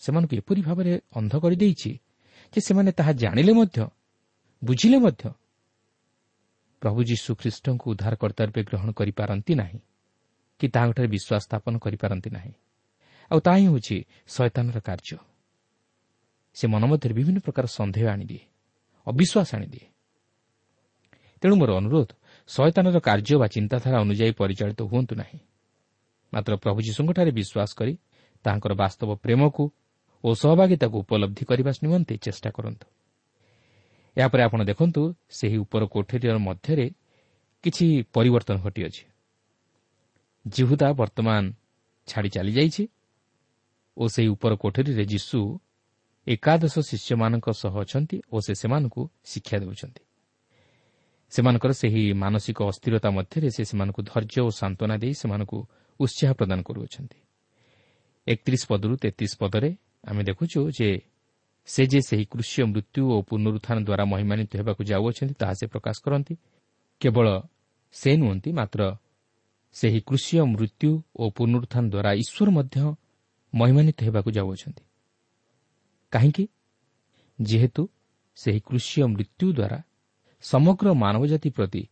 ସେମାନଙ୍କୁ 0.00 0.34
ଏପରି 0.36 0.60
ଭାବରେ 0.62 0.92
ଅନ୍ଧ 1.16 1.32
କରିଦେଇଛି 1.36 1.92
ଯେ 2.52 2.60
ସେମାନେ 2.60 2.90
ତାହା 2.92 3.12
ଜାଣିଲେ 3.12 3.52
ମଧ୍ୟ 3.52 3.78
ବୁଝିଲେ 4.62 4.98
ମଧ୍ୟ 4.98 5.22
ପ୍ରଭୁ 6.82 7.00
ଯୀଶୁ 7.02 7.30
ଖ୍ରୀଷ୍ଟଙ୍କୁ 7.34 7.86
ଉଦ୍ଧାରକର୍ତ୍ତା 7.90 8.42
ରୂପେ 8.44 8.62
ଗ୍ରହଣ 8.62 8.88
କରିପାରନ୍ତି 8.92 9.52
ନାହିଁ 9.54 9.78
କି 10.60 10.66
ତାହାଙ୍କଠାରେ 10.68 11.08
ବିଶ୍ୱାସ 11.08 11.42
ସ୍ଥାପନ 11.42 11.74
କରିପାରନ୍ତି 11.78 12.30
ନାହିଁ। 12.30 12.52
ଆଉ 13.30 13.38
ତାହା 13.40 13.56
ହିଁ 13.56 13.66
ହେଉଛି 13.66 13.96
ଶୟତାନର 14.26 14.78
କାର୍ଯ୍ୟ। 14.80 15.18
ସେ 16.56 16.64
ମନ 16.66 16.82
ମଧ୍ୟରେ 16.86 17.14
ବିଭିନ୍ନ 17.14 17.38
ପ୍ରକାର 17.38 17.64
ସନ୍ଦେହ 17.66 18.04
ଆଣିଦିଏ 18.08 18.42
ଅବିଶ୍ୱାସ 19.06 19.48
ଆଣିଦିଏ। 19.54 19.86
ତେଣୁ 21.42 21.54
ମୋର 21.56 21.70
ଅନୁରୋଧ 21.76 22.08
ଶୟତାନର 22.48 22.96
କାର୍ଯ୍ୟ 23.00 23.36
ବା 23.38 23.46
ଚିନ୍ତାଧାରା 23.46 23.96
ଅନୁଯାୟୀ 24.00 24.32
ପରିଚାଳିତ 24.32 24.80
ହୁଅନ୍ତୁ 24.82 25.14
ନାହିଁ। 25.16 25.38
ମାତ୍ର 26.32 26.52
ପ୍ରଭୁ 26.56 26.78
ଯୀଶୁଙ୍କଠାରେ 26.80 27.30
ବିଶ୍ୱାସ 27.30 27.70
କରି 27.76 27.94
ତାହାଙ୍କର 28.44 28.72
ବାସ୍ତବ 28.74 29.10
ପ୍ରେମକୁ 29.14 29.64
ଓ 30.26 30.34
ସହଭାଗିତାକୁ 30.34 30.96
ଉପଲବ୍ଧି 30.98 31.44
କରିବା 31.44 31.70
ନିମନ୍ତେ 31.82 32.14
ଚେଷ୍ଟା 32.16 32.50
କରନ୍ତୁ। 32.50 32.86
ଏହାପରେ 34.16 34.42
ଆପଣ 34.42 34.60
ଦେଖନ୍ତୁ 34.64 35.02
ସେହି 35.30 35.56
ଉପର 35.56 35.82
କୋଠରୀର 35.86 36.36
ମଧ୍ୟରେ 36.38 36.86
କିଛି 37.64 37.86
ପରିବର୍ତ୍ତନ 38.14 38.56
ଘଟିଅଛି। 38.62 39.04
ଜିହୁଦା 40.46 40.88
ବର୍ତ୍ତମାନ 40.92 41.42
ଛାଡ଼ି 42.08 42.28
ଚାଲିଯାଇଛି 42.28 42.84
ଓ 43.96 44.02
ସେହି 44.08 44.28
ଉପର 44.28 44.52
କୋଠରୀରେ 44.54 45.04
ଯୀଶୁ 45.04 45.38
ଏକାଦଶ 46.26 46.74
ଶିଷ୍ୟମାନଙ୍କ 46.80 47.46
ସହ 47.52 47.74
ଅଛନ୍ତି 47.80 48.16
ଓ 48.32 48.36
ସେ 48.40 48.52
ସେମାନଙ୍କୁ 48.54 49.02
ଶିକ୍ଷା 49.24 49.56
ଦେଉଛନ୍ତି। 49.58 50.02
ସେମାନଙ୍କର 51.30 51.72
ସେହି 51.72 52.02
ମାନସିକ 52.12 52.58
ଅସ୍ଥିରତା 52.62 53.08
ମଧ୍ୟରେ 53.10 53.48
ସେ 53.50 53.62
ସେମାନଙ୍କୁ 53.64 54.00
ଧୈର୍ଯ୍ୟ 54.02 54.40
ଓ 54.42 54.50
ସାନ୍ତ୍ୱନା 54.50 54.96
ଦେଇ 54.96 55.14
ସେମାନଙ୍କୁ 55.14 55.58
ଉତ୍ସାହ 56.00 56.30
ପ୍ରଦାନ 56.32 56.58
କରୁଅଛନ୍ତି। 56.62 57.18
ଏକତିରିଶ 58.26 58.62
ପଦରୁ 58.66 58.94
ତେତିଶ 58.96 59.32
ପଦରେ 59.38 59.70
ଆମେ 60.06 60.22
ଦେଖୁଛୁ 60.28 60.60
ଯେ 60.78 60.90
ସେ 61.68 61.82
ଯେ 61.90 62.00
ସେହି 62.08 62.24
କୃଷି 62.32 62.58
ମୃତ୍ୟୁ 62.70 63.02
ଓ 63.14 63.16
ପୁନରୁତ୍ଥାନ 63.28 63.76
ଦ୍ୱାରା 63.86 64.04
ମହିମାନିତ 64.12 64.50
ହେବାକୁ 64.60 64.82
ଯାଉଅଛନ୍ତି 64.90 65.34
ତାହା 65.40 65.54
ସେ 65.58 65.66
ପ୍ରକାଶ 65.66 65.96
କରନ୍ତି। 66.04 66.34
କେବଳ 67.00 67.26
ସେ 67.94 68.10
ନୁହନ୍ତି 68.16 68.50
ମାତ୍ର 68.52 68.80
ସେହି 69.76 70.00
କୃଷି 70.08 70.34
ମୃତ୍ୟୁ 70.52 70.90
ଓ 71.16 71.24
ପୁନରୁତ୍ଥାନ 71.36 71.84
ଦ୍ୱାରା 71.92 72.10
ଈଶ୍ୱର 72.22 72.48
ମଧ୍ୟ 72.58 72.76
ମହିମାନିତ 73.52 73.98
ହେବାକୁ 74.06 74.30
ଯାଉଅଛନ୍ତି 74.36 74.84
କାହିଁକି? 76.12 76.44
ଯେହେତୁ 77.38 77.82
ସେହି 78.36 78.60
କୃଷି 78.68 78.98
ମୃତ୍ୟୁ 79.12 79.46
ଦ୍ୱାରା 79.58 79.78
ସମଗ୍ର 80.44 80.86
ମାନବ 80.94 81.22
ଜାତି 81.26 81.48
ପ୍ରତି 81.50 81.82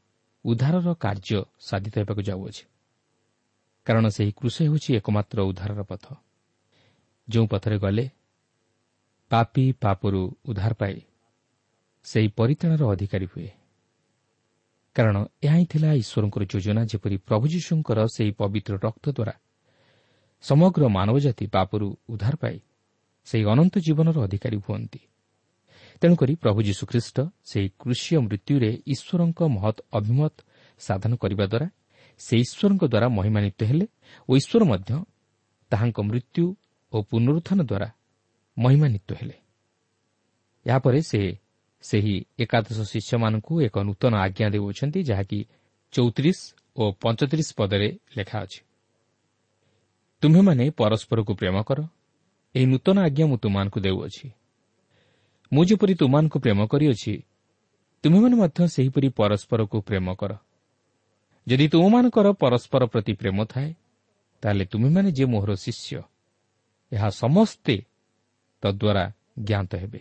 ଉଦ୍ଧାରର 0.45 0.89
କାର୍ଯ୍ୟ 0.95 1.41
ସାଧିତ 1.69 1.95
ହେବାକୁ 2.03 2.23
ଯାଉଅଛି 2.29 2.65
କାରଣ 3.87 4.05
ସେହି 4.17 4.33
କୃଷି 4.39 4.61
ହେଉଛି 4.65 4.91
ଏକମାତ୍ର 4.99 5.39
ଉଦ୍ଧାରର 5.51 5.83
ପଥ। 5.91 6.05
ଯେଉଁ 7.29 7.47
ପଥରେ 7.47 7.77
ଗଲେ 7.79 8.05
ପାପି 9.31 9.65
ପାପରୁ 9.83 10.23
ଉଦ୍ଧାର 10.49 10.73
ପାଏ 10.81 10.97
ସେହି 12.07 12.29
ପରିତାଣର 12.39 12.83
ଅଧିକାରୀ 12.95 13.27
ହୁଏ। 13.33 13.51
କାରଣ 14.97 15.17
ଏହା 15.45 15.57
ହିଁ 15.59 15.67
ଥିଲା 15.73 15.91
ଈଶ୍ୱରଙ୍କର 16.03 16.43
ଯୋଜନା 16.53 16.83
ଯେପରି 16.91 17.17
ପ୍ରଭୁ 17.29 17.45
ଯୀଶୁଙ୍କର 17.55 17.99
ସେହି 18.17 18.33
ପବିତ୍ର 18.41 18.75
ରକ୍ତ 18.87 19.07
ଦ୍ୱାରା 19.17 19.35
ସମଗ୍ର 20.45 20.83
ମାନବ 20.97 21.17
ଜାତି 21.27 21.45
ପାପରୁ 21.57 21.87
ଉଦ୍ଧାର 22.13 22.35
ପାଇ 22.37 22.57
ସେହି 23.27 23.45
ଅନନ୍ତ 23.53 23.75
ଜୀବନର 23.87 24.17
ଅଧିକାରୀ 24.27 24.59
ହୁଅନ୍ତି। 24.65 25.01
ତେଣୁକରି 26.03 26.35
ପ୍ରଭୁ 26.43 26.59
ଯୀଶୁଖ୍ରୀଷ୍ଟ 26.69 27.17
ସେହି 27.51 27.69
କୃଷିୟ 27.81 28.17
ମୃତ୍ୟୁରେ 28.27 28.71
ଈଶ୍ୱରଙ୍କ 28.93 29.41
ମହତ୍ 29.57 29.79
ଅଭିମତ 29.99 30.35
ସାଧନ 30.81 31.13
କରିବା 31.23 31.45
ଦ୍ୱାରା 31.53 31.67
ସେ 32.21 32.35
ଈଶ୍ୱରଙ୍କ 32.45 32.83
ଦ୍ୱାରା 32.85 33.09
ମହିମାନିତ 33.17 33.61
ହେଲେ 33.71 33.87
ଓ 34.29 34.31
ଈଶ୍ୱର 34.41 34.63
ମଧ୍ୟ 34.71 34.91
ତାହାଙ୍କ 35.73 35.99
ମୃତ୍ୟୁ 36.09 36.45
ଓ 36.95 36.97
ପୁନରୁତ୍ଥାନ 37.03 37.59
ଦ୍ୱାରା 37.63 37.89
ମହିମାନିତ 38.57 39.09
ହେଲେ। 39.15 39.37
ଏହାପରେ 40.67 41.01
ସେ 41.03 41.21
ସେହି 41.85 42.15
ଏକାଦଶ 42.39 42.79
ଶିଷ୍ୟମାନଙ୍କୁ 42.93 43.53
ଏକ 43.63 43.77
ନୂତନ 43.79 44.13
ଆଜ୍ଞା 44.17 44.47
ଦେଉଅଛନ୍ତି 44.49 45.01
ଯାହାକି 45.03 45.41
ଚଉତିରିଶ 45.93 46.39
ଓ 46.77 46.83
ପଞ୍ଚତିରିଶ 47.03 47.49
ପଦରେ 47.59 47.89
ଲେଖା 48.17 48.39
ଅଛି। 48.45 48.61
ତୁମ୍ଭେମାନେ 50.23 50.65
ପରସ୍ପରକୁ 50.71 51.33
ପ୍ରେମ 51.35 51.57
କର 51.63 51.79
ଏହି 52.55 52.67
ନୂତନ 52.67 52.97
ଆଜ୍ଞା 53.07 53.25
ମୁଁ 53.27 53.37
ତୁମମାନଙ୍କୁ 53.43 53.79
ଦେଉଅଛି। 53.81 54.27
ମୁଁ 55.53 55.63
ଯେପରି 55.65 55.95
ତୁମମାନଙ୍କୁ 55.95 56.39
ପ୍ରେମ 56.39 56.61
କରିଅଛି 56.67 57.15
ତୁମେମାନେ 58.05 58.35
ମଧ୍ୟ 58.37 58.61
ସେହିପରି 58.75 59.09
ପରସ୍ପରକୁ 59.19 59.77
ପ୍ରେମ 59.89 60.07
କର। 60.15 60.33
ଯଦି 61.47 61.67
ତୁମମାନଙ୍କର 61.69 62.27
ପରସ୍ପର 62.43 62.83
ପ୍ରତି 62.87 63.13
ପ୍ରେମ 63.21 63.39
ଥାଏ 63.45 63.71
ତାହେଲେ 64.43 64.65
ତୁମେମାନେ 64.65 65.09
ଯେ 65.13 65.25
ମୋହର 65.25 65.53
ଶିଷ୍ୟ 65.57 65.97
ଏହା 66.95 67.09
ସମସ୍ତେ 67.11 67.75
ତଦ୍ୱାରା 68.63 69.05
ଜ୍ଞାତ 69.39 69.75
ହେବେ। 69.75 70.01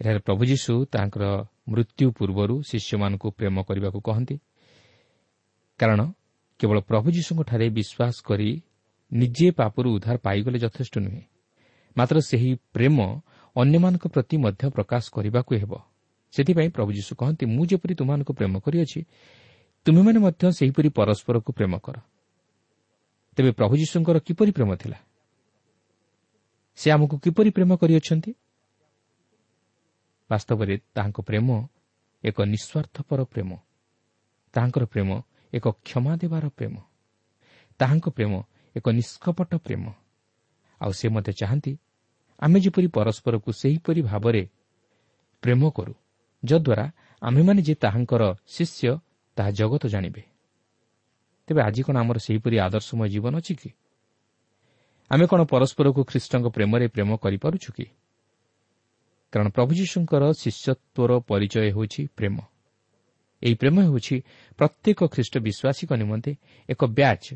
ଏଠାରେ 0.00 0.18
ପ୍ରଭୁ 0.18 0.42
ଯୀଶୁ 0.44 0.72
ତାଙ୍କର 0.84 1.24
ମୃତ୍ୟୁ 1.68 2.06
ପୂର୍ବରୁ 2.10 2.62
ଶିଷ୍ୟମାନଙ୍କୁ 2.62 3.28
ପ୍ରେମ 3.30 3.62
କରିବାକୁ 3.62 4.00
କହନ୍ତି। 4.00 4.36
କାରଣ 5.78 6.00
କେବଳ 6.60 6.78
ପ୍ରଭୁ 6.80 7.06
ଯୀଶୁଙ୍କଠାରେ 7.10 7.66
ବିଶ୍ୱାସ 7.70 8.14
କରି 8.24 8.50
ନିଜେ 9.12 9.50
ପାପରୁ 9.50 9.88
ଉଦ୍ଧାର 9.94 10.16
ପାଇଗଲେ 10.16 10.58
ଯଥେଷ୍ଟ 10.58 10.94
ନୁହେଁ। 10.98 11.22
ମାତ୍ର 11.96 12.16
ସେହି 12.20 12.50
ପ୍ରେମ 12.72 12.96
ଅନ୍ୟମାନଙ୍କ 13.56 14.04
ପ୍ରତି 14.06 14.36
ମଧ୍ୟ 14.36 14.70
ପ୍ରକାଶ 14.70 15.04
କରିବାକୁ 15.10 15.52
ହେବ। 15.54 15.72
ସେଥିପାଇଁ 16.32 16.68
ପ୍ରଭୁ 16.70 16.90
ଯୀଶୁ 16.92 17.12
କହନ୍ତି 17.16 17.44
ମୁଁ 17.46 17.64
ଯେପରି 17.66 17.94
ତୁମମାନଙ୍କୁ 17.94 18.32
ପ୍ରେମ 18.32 18.54
କରିଅଛି 18.58 19.00
ତୁମେମାନେ 19.86 20.18
ମଧ୍ୟ 20.18 20.42
ସେହିପରି 20.52 20.88
ପରସ୍ପରକୁ 20.88 21.50
ପ୍ରେମ 21.52 21.78
କର। 21.78 21.96
ତେବେ 23.36 23.50
ପ୍ରଭୁ 23.50 23.74
ଯୀଶୁଙ୍କର 23.76 24.16
କିପରି 24.26 24.50
ପ୍ରେମ 24.50 24.70
ଥିଲା? 24.74 24.98
ସେ 26.76 26.90
ଆମକୁ 26.90 27.18
କିପରି 27.18 27.50
ପ୍ରେମ 27.50 27.76
କରିଅଛନ୍ତି? 27.76 28.30
ବାସ୍ତବରେ 30.30 30.74
ତାହାଙ୍କ 30.94 31.18
ପ୍ରେମ 31.20 31.48
ଏକ 32.24 32.38
ନିଃସ୍ୱାର୍ଥପର 32.42 33.20
ପ୍ରେମ। 33.24 33.50
ତାହାଙ୍କର 34.54 34.84
ପ୍ରେମ 34.84 35.10
ଏକ 35.52 35.66
କ୍ଷମା 35.84 36.12
ଦେବାର 36.16 36.44
ପ୍ରେମ। 36.48 36.74
ତାହାଙ୍କ 37.80 38.06
ପ୍ରେମ 38.08 38.32
ଏକ 38.76 38.86
ନିଷ୍କପଟ 38.88 39.52
ପ୍ରେମ। 39.56 39.84
ଆଉ 40.80 40.92
ସେ 40.92 41.08
ମଧ୍ୟ 41.08 41.32
ଚାହାନ୍ତି 41.32 41.72
ଆମେ 42.38 42.60
ଯେପରି 42.60 42.86
ପରସ୍ପରକୁ 42.86 43.50
ସେହିପରି 43.52 44.00
ଭାବରେ 44.02 44.42
ପ୍ରେମ 45.42 45.70
କରୁ 45.70 45.94
ଯଦ୍ୱାରା 46.44 46.84
ଆମ୍ଭେମାନେ 47.22 47.62
ଯେ 47.62 47.74
ତାହାଙ୍କର 47.74 48.22
ଶିଷ୍ୟ 48.46 48.98
ତାହା 49.36 49.50
ଜଗତ 49.50 49.86
ଜାଣିବେ। 49.86 50.22
ତେବେ 51.46 51.60
ଆଜି 51.62 51.82
କ'ଣ 51.82 51.96
ଆମର 51.96 52.18
ସେହିପରି 52.18 52.56
ଆଦର୍ଶମୟ 52.58 53.08
ଜୀବନ 53.08 53.34
ଅଛି 53.36 53.54
କି? 53.54 53.70
ଆମେ 55.10 55.24
କ'ଣ 55.26 55.40
ପରସ୍ପରକୁ 55.44 56.00
ଖ୍ରୀଷ୍ଟଙ୍କ 56.04 56.46
ପ୍ରେମରେ 56.48 56.86
ପ୍ରେମ 56.88 57.10
କରିପାରୁଛୁ 57.16 57.70
କି? 57.76 57.86
କାରଣ 59.32 59.48
ପ୍ରଭୁ 59.48 59.72
ଯୀଶୁଙ୍କର 59.74 60.22
ଶିଷ୍ୟତ୍ୱର 60.40 61.10
ପରିଚୟ 61.28 61.66
ହେଉଛି 61.74 62.02
ପ୍ରେମ। 62.16 62.36
ଏହି 63.42 63.54
ପ୍ରେମ 63.54 63.76
ହେଉଛି 63.86 64.16
ପ୍ରତ୍ୟେକ 64.58 65.00
ଖ୍ରୀଷ୍ଟ 65.14 65.34
ବିଶ୍ୱାସୀଙ୍କ 65.46 65.92
ନିମନ୍ତେ 66.00 66.32
ଏକ 66.68 66.80
ବ୍ୟାଚ୍। 66.98 67.26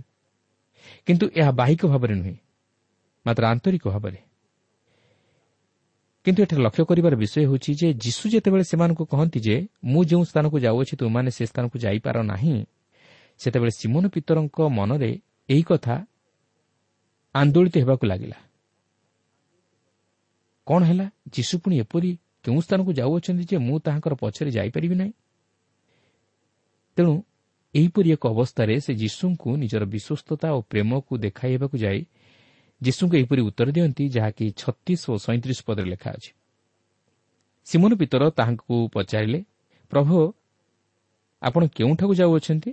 କିନ୍ତୁ 1.06 1.24
ଏହା 1.36 1.50
ବାହିକ 1.50 1.82
ଭାବରେ 1.86 2.14
ନୁହେଁ 2.14 2.36
ମାତ୍ର 3.26 3.42
ଆନ୍ତରିକ 3.46 3.84
ଭାବରେ। 3.88 4.20
କିନ୍ତୁ 6.24 6.40
ଏଠାରେ 6.42 6.62
ଲକ୍ଷ୍ୟ 6.62 6.84
କରିବାର 6.84 7.14
ବିଷୟ 7.14 7.38
ହେଉଛି 7.46 7.70
ଯେ 7.80 7.88
ଯୀଶୁ 7.94 8.24
ଯେତେବେଳେ 8.28 8.64
ସେମାନଙ୍କୁ 8.70 9.04
କହନ୍ତି 9.04 9.38
ଯେ 9.40 9.56
ମୁଁ 9.84 10.02
ଯେଉଁ 10.04 10.24
ସ୍ଥାନକୁ 10.24 10.56
ଯାଉଅଛି 10.58 10.94
ତୁମମାନେ 11.00 11.30
ସେ 11.30 11.44
ସ୍ଥାନକୁ 11.46 11.76
ଯାଇପାର 11.78 12.16
ନାହିଁ 12.22 12.56
ସେତେବେଳେ 13.40 13.72
ସିମନ 13.80 14.04
ପିତରଙ୍କ 14.14 14.58
ମନରେ 14.78 15.10
ଏହି 15.48 15.62
କଥା 15.62 15.96
ଆନ୍ଦୋଳିତ 17.34 17.76
ହେବାକୁ 17.78 18.06
ଲାଗିଲା। 18.06 18.38
କ'ଣ 20.66 20.80
ହେଲା? 20.84 21.10
ଯୀଶୁ 21.32 21.58
ପୁଣି 21.58 21.80
ଏପରି 21.80 22.18
କେଉଁ 22.44 22.60
ସ୍ଥାନକୁ 22.60 22.92
ଯାଉଅଛନ୍ତି 22.92 23.44
ଯେ 23.44 23.58
ମୁଁ 23.58 23.78
ତାହାଙ୍କର 23.78 24.14
ପଛରେ 24.14 24.50
ଯାଇପାରିବି 24.50 24.94
ନାହିଁ? 24.94 25.12
ତେଣୁ 26.96 27.22
ଏହିପରି 27.74 28.08
ଏକ 28.12 28.24
ଅବସ୍ଥାରେ 28.28 28.80
ସେ 28.80 28.92
ଯୀଶୁଙ୍କୁ 28.94 29.56
ନିଜର 29.56 29.84
ବିଶ୍ୱସ୍ତତା 29.84 30.48
ଓ 30.52 30.60
ପ୍ରେମକୁ 30.60 31.12
ଦେଖାଇ 31.18 31.52
ହେବାକୁ 31.54 31.76
ଯାଇ 31.78 32.00
ଯୀଶୁଙ୍କୁ 32.82 33.14
ଏହିପରି 33.16 33.42
ଉତ୍ତର 33.42 33.68
ଦିଅନ୍ତି 33.70 34.04
ଯାହାକି 34.08 34.46
ଛତିଶ 34.56 35.10
ଓ 35.10 35.16
ସଇଁତିରିଶ 35.16 35.60
ପଦରେ 35.66 35.88
ଲେଖା 35.90 36.10
ଅଛି। 36.10 36.30
ସିମନ 37.66 37.90
ପିତର 37.94 38.30
ତାହାଙ୍କୁ 38.30 38.76
ପଚାରିଲେ 38.94 39.44
ପ୍ରଭୁ 39.90 40.32
ଆପଣ 41.42 41.62
କେଉଁଠାକୁ 41.66 42.14
ଯାଉଅଛନ୍ତି? 42.14 42.70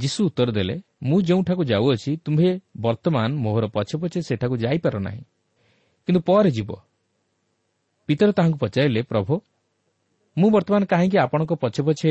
ଯୀଶୁ 0.00 0.20
ଉତ୍ତର 0.28 0.48
ଦେଲେ 0.52 0.76
ମୁଁ 1.02 1.18
ଯେଉଁଠାକୁ 1.28 1.62
ଯାଉଅଛି 1.72 2.10
ତୁମ୍ଭେ 2.24 2.50
ବର୍ତ୍ତମାନ 2.84 3.30
ମୋହର 3.44 3.64
ପଛେ 3.76 3.94
ପଛେ 4.02 4.18
ସେଠାକୁ 4.28 4.54
ଯାଇପାର 4.64 4.94
ନାହିଁ। 5.06 5.22
କିନ୍ତୁ 6.08 6.20
ପରେ 6.28 6.50
ଯିବ 6.56 6.70
ପିତର 8.08 8.30
ତାହାଙ୍କୁ 8.38 8.58
ପଚାରିଲେ 8.62 9.00
ପ୍ରଭୁ 9.10 9.34
ମୁଁ 10.36 10.48
ବର୍ତ୍ତମାନ 10.54 10.82
କାହିଁକି 10.92 11.16
ଆପଣଙ୍କ 11.24 11.52
ପଛେ 11.62 11.80
ପଛେ 11.86 12.10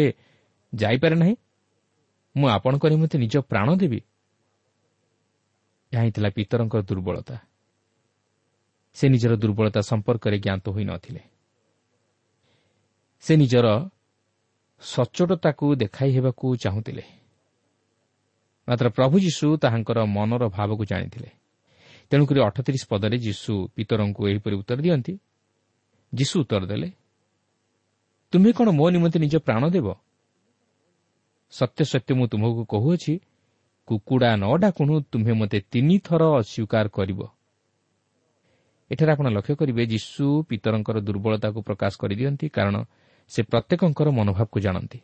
ଯାଇପାରେ 0.73 1.15
ନାହିଁ? 1.21 1.35
ମୁଁ 2.35 2.47
ଆପଣଙ୍କ 2.57 2.83
ନିମନ୍ତେ 2.93 3.17
ନିଜ 3.23 3.35
ପ୍ରାଣ 3.51 3.67
ଦେବି 3.81 3.99
ଏହା 5.91 6.01
ହିଁ 6.05 6.11
ଥିଲା 6.15 6.29
ପିତରଙ୍କର 6.37 6.81
ଦୁର୍ବଳତା। 6.89 7.35
ସେ 8.95 9.05
ନିଜର 9.13 9.33
ଦୁର୍ବଳତା 9.41 9.79
ସମ୍ପର୍କରେ 9.91 10.37
ଜ୍ଞାତ 10.45 10.65
ହୋଇନଥିଲେ 10.75 11.21
ସେ 13.23 13.33
ନିଜର 13.41 13.67
ସଚ୍ଚୋଟତାକୁ 14.81 15.65
ଦେଖାଇ 15.81 16.09
ହେବାକୁ 16.15 16.45
ଚାହୁଁଥିଲେ। 16.63 17.03
ମାତ୍ର 18.67 18.87
ପ୍ରଭୁ 18.89 19.15
ଯୀଶୁ 19.19 19.47
ତାହାଙ୍କର 19.57 19.99
ମନର 20.05 20.43
ଭାବକୁ 20.47 20.83
ଜାଣିଥିଲେ। 20.85 21.29
ତେଣୁକରି 22.09 22.39
ଅଠତିରିଶ 22.47 22.83
ପଦରେ 22.91 23.17
ଯୀଶୁ 23.17 23.53
ପିତରଙ୍କୁ 23.75 24.21
ଏହିପରି 24.29 24.55
ଉତ୍ତର 24.55 24.79
ଦିଅନ୍ତି। 24.81 25.13
ଯୀଶୁ 26.13 26.35
ଉତ୍ତର 26.43 26.61
ଦେଲେ 26.65 26.89
ତୁମେ 28.33 28.49
କ'ଣ 28.51 28.67
ମୋ 28.71 28.85
ନିମନ୍ତେ 28.89 29.17
ନିଜ 29.19 29.35
ପ୍ରାଣ 29.37 29.63
ଦେବ? 29.69 29.87
ସତ୍ୟ 31.53 31.81
ସତ୍ୟ 31.91 32.11
ମୁଁ 32.17 32.25
ତୁମକୁ 32.27 32.61
କହୁଅଛି 32.73 33.13
କୁକୁଡ଼ା 33.87 34.29
ନ 34.35 34.45
ଡାକୁଣୁ 34.59 34.93
ତୁମ୍ଭେ 35.11 35.33
ମୋତେ 35.33 35.57
ତିନିଥର 35.71 36.21
ଅସ୍ୱୀକାର 36.39 36.85
କରିବ। 36.87 37.19
ଏଠାରେ 38.91 39.11
ଆପଣ 39.11 39.27
ଲକ୍ଷ୍ୟ 39.27 39.53
କରିବେ 39.55 39.83
ଯୀଶୁ 39.85 40.25
ପିତରଙ୍କର 40.49 40.97
ଦୁର୍ବଳତାକୁ 41.07 41.59
ପ୍ରକାଶ 41.61 41.91
କରିଦିଅନ୍ତି 42.01 42.47
କାରଣ 42.49 42.75
ସେ 43.31 43.41
ପ୍ରତ୍ୟେକଙ୍କର 43.43 44.07
ମନୋଭାବକୁ 44.11 44.57
ଜାଣନ୍ତି। 44.59 44.99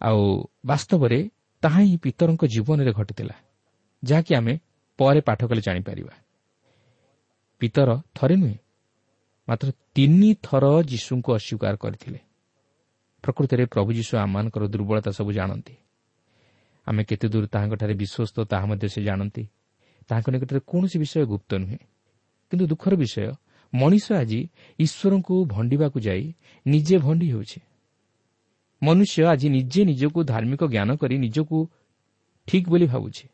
ଆଉ 0.00 0.20
ବାସ୍ତବରେ 0.66 1.18
ତାହା 1.62 1.80
ହିଁ 1.80 1.96
ପିତରଙ୍କ 1.96 2.42
ଜୀବନରେ 2.44 2.92
ଘଟିଥିଲା 2.92 3.34
ଯାହାକି 4.02 4.32
ଆମେ 4.34 4.54
ପରେ 4.98 5.20
ପାଠ 5.20 5.40
କଲେ 5.46 5.60
ଜାଣିପାରିବା। 5.60 6.14
ପିତର 7.60 7.88
ଥରେ 8.14 8.36
ନୁହେଁ 8.36 8.58
ମାତ୍ର 9.48 9.68
ତିନି 9.94 10.30
ଥର 10.42 10.64
ଯୀଶୁଙ୍କୁ 10.82 11.30
ଅସ୍ୱୀକାର 11.32 11.74
କରିଥିଲେ। 11.76 12.20
ପ୍ରକୃତରେ 13.24 13.64
ପ୍ରଭୁ 13.66 13.90
ଯୀଶୁ 13.92 14.12
ଆମମାନଙ୍କର 14.18 14.64
ଦୁର୍ବଳତା 14.66 15.10
ସବୁ 15.10 15.30
ଜାଣନ୍ତି। 15.32 15.74
ଆମେ 16.86 17.02
କେତେ 17.04 17.26
ଦୂର 17.28 17.44
ତାହାଙ୍କଠାରେ 17.46 17.94
ବିଶ୍ୱସ୍ତ 17.94 18.36
ତାହା 18.44 18.66
ମଧ୍ୟ 18.66 18.86
ସେ 18.88 19.00
ଜାଣନ୍ତି। 19.02 19.44
ତାହାଙ୍କ 20.08 20.26
ନିକଟରେ 20.30 20.60
କୌଣସି 20.66 20.96
ବିଷୟ 20.98 21.24
ଗୁପ୍ତ 21.26 21.50
ନୁହେଁ। 21.54 21.78
କିନ୍ତୁ 22.52 22.64
ଦୁଃଖର 22.66 22.94
ବିଷୟ 22.96 23.34
ମଣିଷ 23.72 24.06
ଆଜି 24.12 24.40
ଈଶ୍ୱରଙ୍କୁ 24.78 25.34
ଭଣ୍ଡିବାକୁ 25.46 25.98
ଯାଇ 26.00 26.24
ନିଜେ 26.66 26.96
ଭଣ୍ଡି 26.98 27.26
ହେଉଛି। 27.30 27.58
ମନୁଷ୍ୟ 28.82 29.24
ଆଜି 29.24 29.48
ନିଜେ 29.48 29.80
ନିଜକୁ 29.84 30.18
ଧାର୍ମିକ 30.24 30.62
ଜ୍ଞାନ 30.66 30.90
କରି 30.96 31.16
ନିଜକୁ 31.18 31.58
ଠିକ୍ 32.48 32.68
ବୋଲି 32.68 32.86
ଭାବୁଛି। 32.86 33.26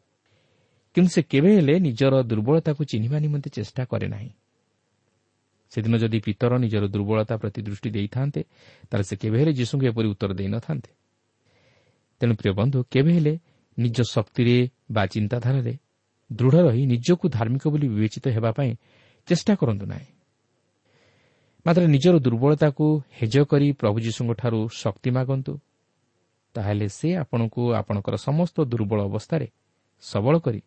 କିନ୍ତୁ 0.95 1.11
ସେ 1.15 1.21
କେବେ 1.23 1.51
ହେଲେ 1.57 1.75
ନିଜର 1.79 2.15
ଦୁର୍ବଳତାକୁ 2.23 2.83
ଚିହ୍ନିବା 2.91 3.19
ନିମନ୍ତେ 3.19 3.49
ଚେଷ୍ଟା 3.51 3.83
କରେ 3.85 4.09
ନାହିଁ। 4.09 4.31
ସେଦିନ 5.73 5.95
ଯଦି 5.97 6.19
ପିତର 6.21 6.53
ନିଜର 6.59 6.85
ଦୁର୍ବଳତା 6.89 7.35
ପ୍ରତି 7.37 7.61
ଦୃଷ୍ଟି 7.63 7.89
ଦେଇଥାନ୍ତେ 7.91 8.41
ତାହେଲେ 8.91 9.05
ସେ 9.05 9.15
କେବେ 9.17 9.37
ହେଲେ 9.41 9.53
ଯୀଶୁଙ୍କୁ 9.53 9.85
ଏପରି 9.91 10.09
ଉତ୍ତର 10.09 10.31
ଦେଇନଥାନ୍ତେ 10.41 10.91
ତେଣୁ 12.21 12.35
ପ୍ରିୟ 12.35 12.53
ବନ୍ଧୁ 12.61 12.79
କେବେ 12.93 13.11
ହେଲେ 13.17 13.35
ନିଜ 13.79 13.97
ଶକ୍ତିରେ 14.11 14.57
ବା 14.91 15.03
ଚିନ୍ତାଧାରାରେ 15.07 15.75
ଦୃଢ଼ 16.31 16.57
ରହି 16.67 16.83
ନିଜକୁ 16.87 17.25
ଧାର୍ମିକ 17.29 17.65
ବୋଲି 17.69 17.87
ବିବେଚିତ 17.89 18.27
ହେବା 18.37 18.51
ପାଇଁ 18.53 18.71
ଚେଷ୍ଟା 19.29 19.53
କରନ୍ତୁ 19.61 19.85
ନାହିଁ। 19.87 20.18
ମାତ୍ର 21.67 21.87
ନିଜର 21.87 22.19
ଦୁର୍ବଳତାକୁ 22.19 23.03
ହେଜ 23.11 23.35
କରି 23.45 23.73
ପ୍ରଭୁ 23.73 23.99
ଯୀଶୁଙ୍କଠାରୁ 24.01 24.69
ଶକ୍ତି 24.73 25.11
ମାଗନ୍ତୁ। 25.11 25.53
ତାହେଲେ 26.55 26.89
ସେ 26.89 27.09
ଆପଣଙ୍କୁ 27.17 27.63
ଆପଣଙ୍କର 27.73 28.15
ସମସ୍ତ 28.17 28.57
ଦୁର୍ବଳ 28.65 29.01
ଅବସ୍ଥାରେ 29.05 29.47
ସବଳ 30.01 30.39
କରି 30.39 30.63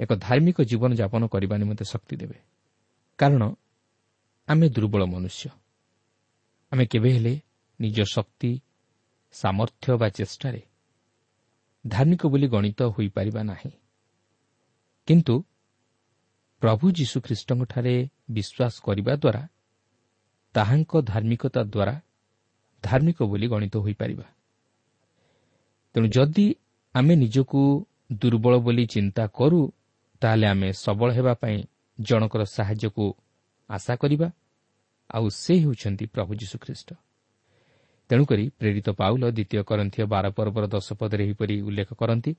ଏକ 0.00 0.10
ଧାର୍ମିକ 0.16 0.58
ଜୀବନଯାପନ 0.60 1.22
କରିବା 1.26 1.56
ନିମନ୍ତେ 1.56 1.84
ଶକ୍ତି 1.84 2.16
ଦେବେ। 2.16 2.38
କାରଣ 3.18 3.42
ଆମେ 4.48 4.68
ଦୁର୍ବଳ 4.68 5.02
ମନୁଷ୍ୟ। 5.04 5.48
ଆମେ 6.72 6.84
କେବେ 6.86 7.10
ହେଲେ 7.12 7.34
ନିଜ 7.80 7.98
ଶକ୍ତି 8.12 8.50
ସାମର୍ଥ୍ୟ 9.32 9.96
ବା 9.96 10.08
ଚେଷ୍ଟାରେ 10.08 10.62
ଧାର୍ମିକ 11.86 12.26
ବୋଲି 12.26 12.46
ଗଣିତ 12.48 12.82
ହୋଇପାରିବା 12.82 13.42
ନାହିଁ। 13.42 13.72
କିନ୍ତୁ 15.06 15.34
ପ୍ରଭୁ 16.62 16.84
ଯୀଶୁଖ୍ରୀଷ୍ଟଙ୍କଠାରେ 16.90 17.94
ବିଶ୍ୱାସ 18.30 18.74
କରିବା 18.82 19.14
ଦ୍ୱାରା 19.14 19.42
ତାହାଙ୍କ 20.56 20.92
ଧାର୍ମିକତା 21.02 21.60
ଦ୍ୱାରା 21.64 21.94
ଧାର୍ମିକ 22.84 23.18
ବୋଲି 23.22 23.46
ଗଣିତ 23.48 23.74
ହୋଇପାରିବା। 23.76 24.26
ତେଣୁ 25.94 26.06
ଯଦି 26.08 26.46
ଆମେ 26.94 27.14
ନିଜକୁ 27.16 27.60
ଦୁର୍ବଳ 28.20 28.54
ବୋଲି 28.58 28.84
ଚିନ୍ତା 28.86 29.24
କରୁ 29.28 29.60
ତାହେଲେ 30.22 30.46
ଆମେ 30.46 30.68
ସବଳ 30.84 31.08
ହେବା 31.12 31.34
ପାଇଁ 31.34 31.56
ଜଣଙ୍କର 31.98 32.42
ସାହାଯ୍ୟକୁ 32.56 33.04
ଆଶା 33.70 33.94
କରିବା 33.96 34.28
ଆଉ 35.10 35.26
ସେ 35.34 35.54
ହେଉଛନ୍ତି 35.54 36.04
ପ୍ରଭୁ 36.06 36.32
ଯୀଶୁଖ୍ରୀଷ୍ଟ। 36.34 36.88
ତେଣୁକରି 38.10 38.44
ପ୍ରେରିତ 38.58 38.88
ପାଉଲ 38.90 39.22
ଦ୍ୱିତୀୟ 39.30 39.62
କରନ୍ଥୀୟ 39.62 40.04
ବାର 40.06 40.24
ପର୍ବର 40.30 40.64
ଦଶ 40.66 40.88
ପଦରେ 40.92 41.22
ଏହିପରି 41.24 41.54
ଉଲ୍ଲେଖ 41.60 41.90
କରନ୍ତି 41.92 42.32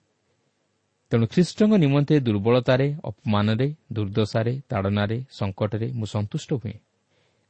ତେଣୁ 1.12 1.26
ଖ୍ରୀଷ୍ଟଙ୍କ 1.28 1.74
ନିମନ୍ତେ 1.78 2.16
ଦୁର୍ବଳତାରେ 2.20 2.88
ଅପମାନରେ 3.04 3.68
ଦୁର୍ଦ୍ଦଶାରେ 3.92 4.54
ତାଡ଼ନାରେ 4.70 5.18
ସଙ୍କଟରେ 5.30 5.88
ମୁଁ 5.94 6.06
ସନ୍ତୁଷ୍ଟ 6.06 6.50
ହୁଏ। 6.54 6.76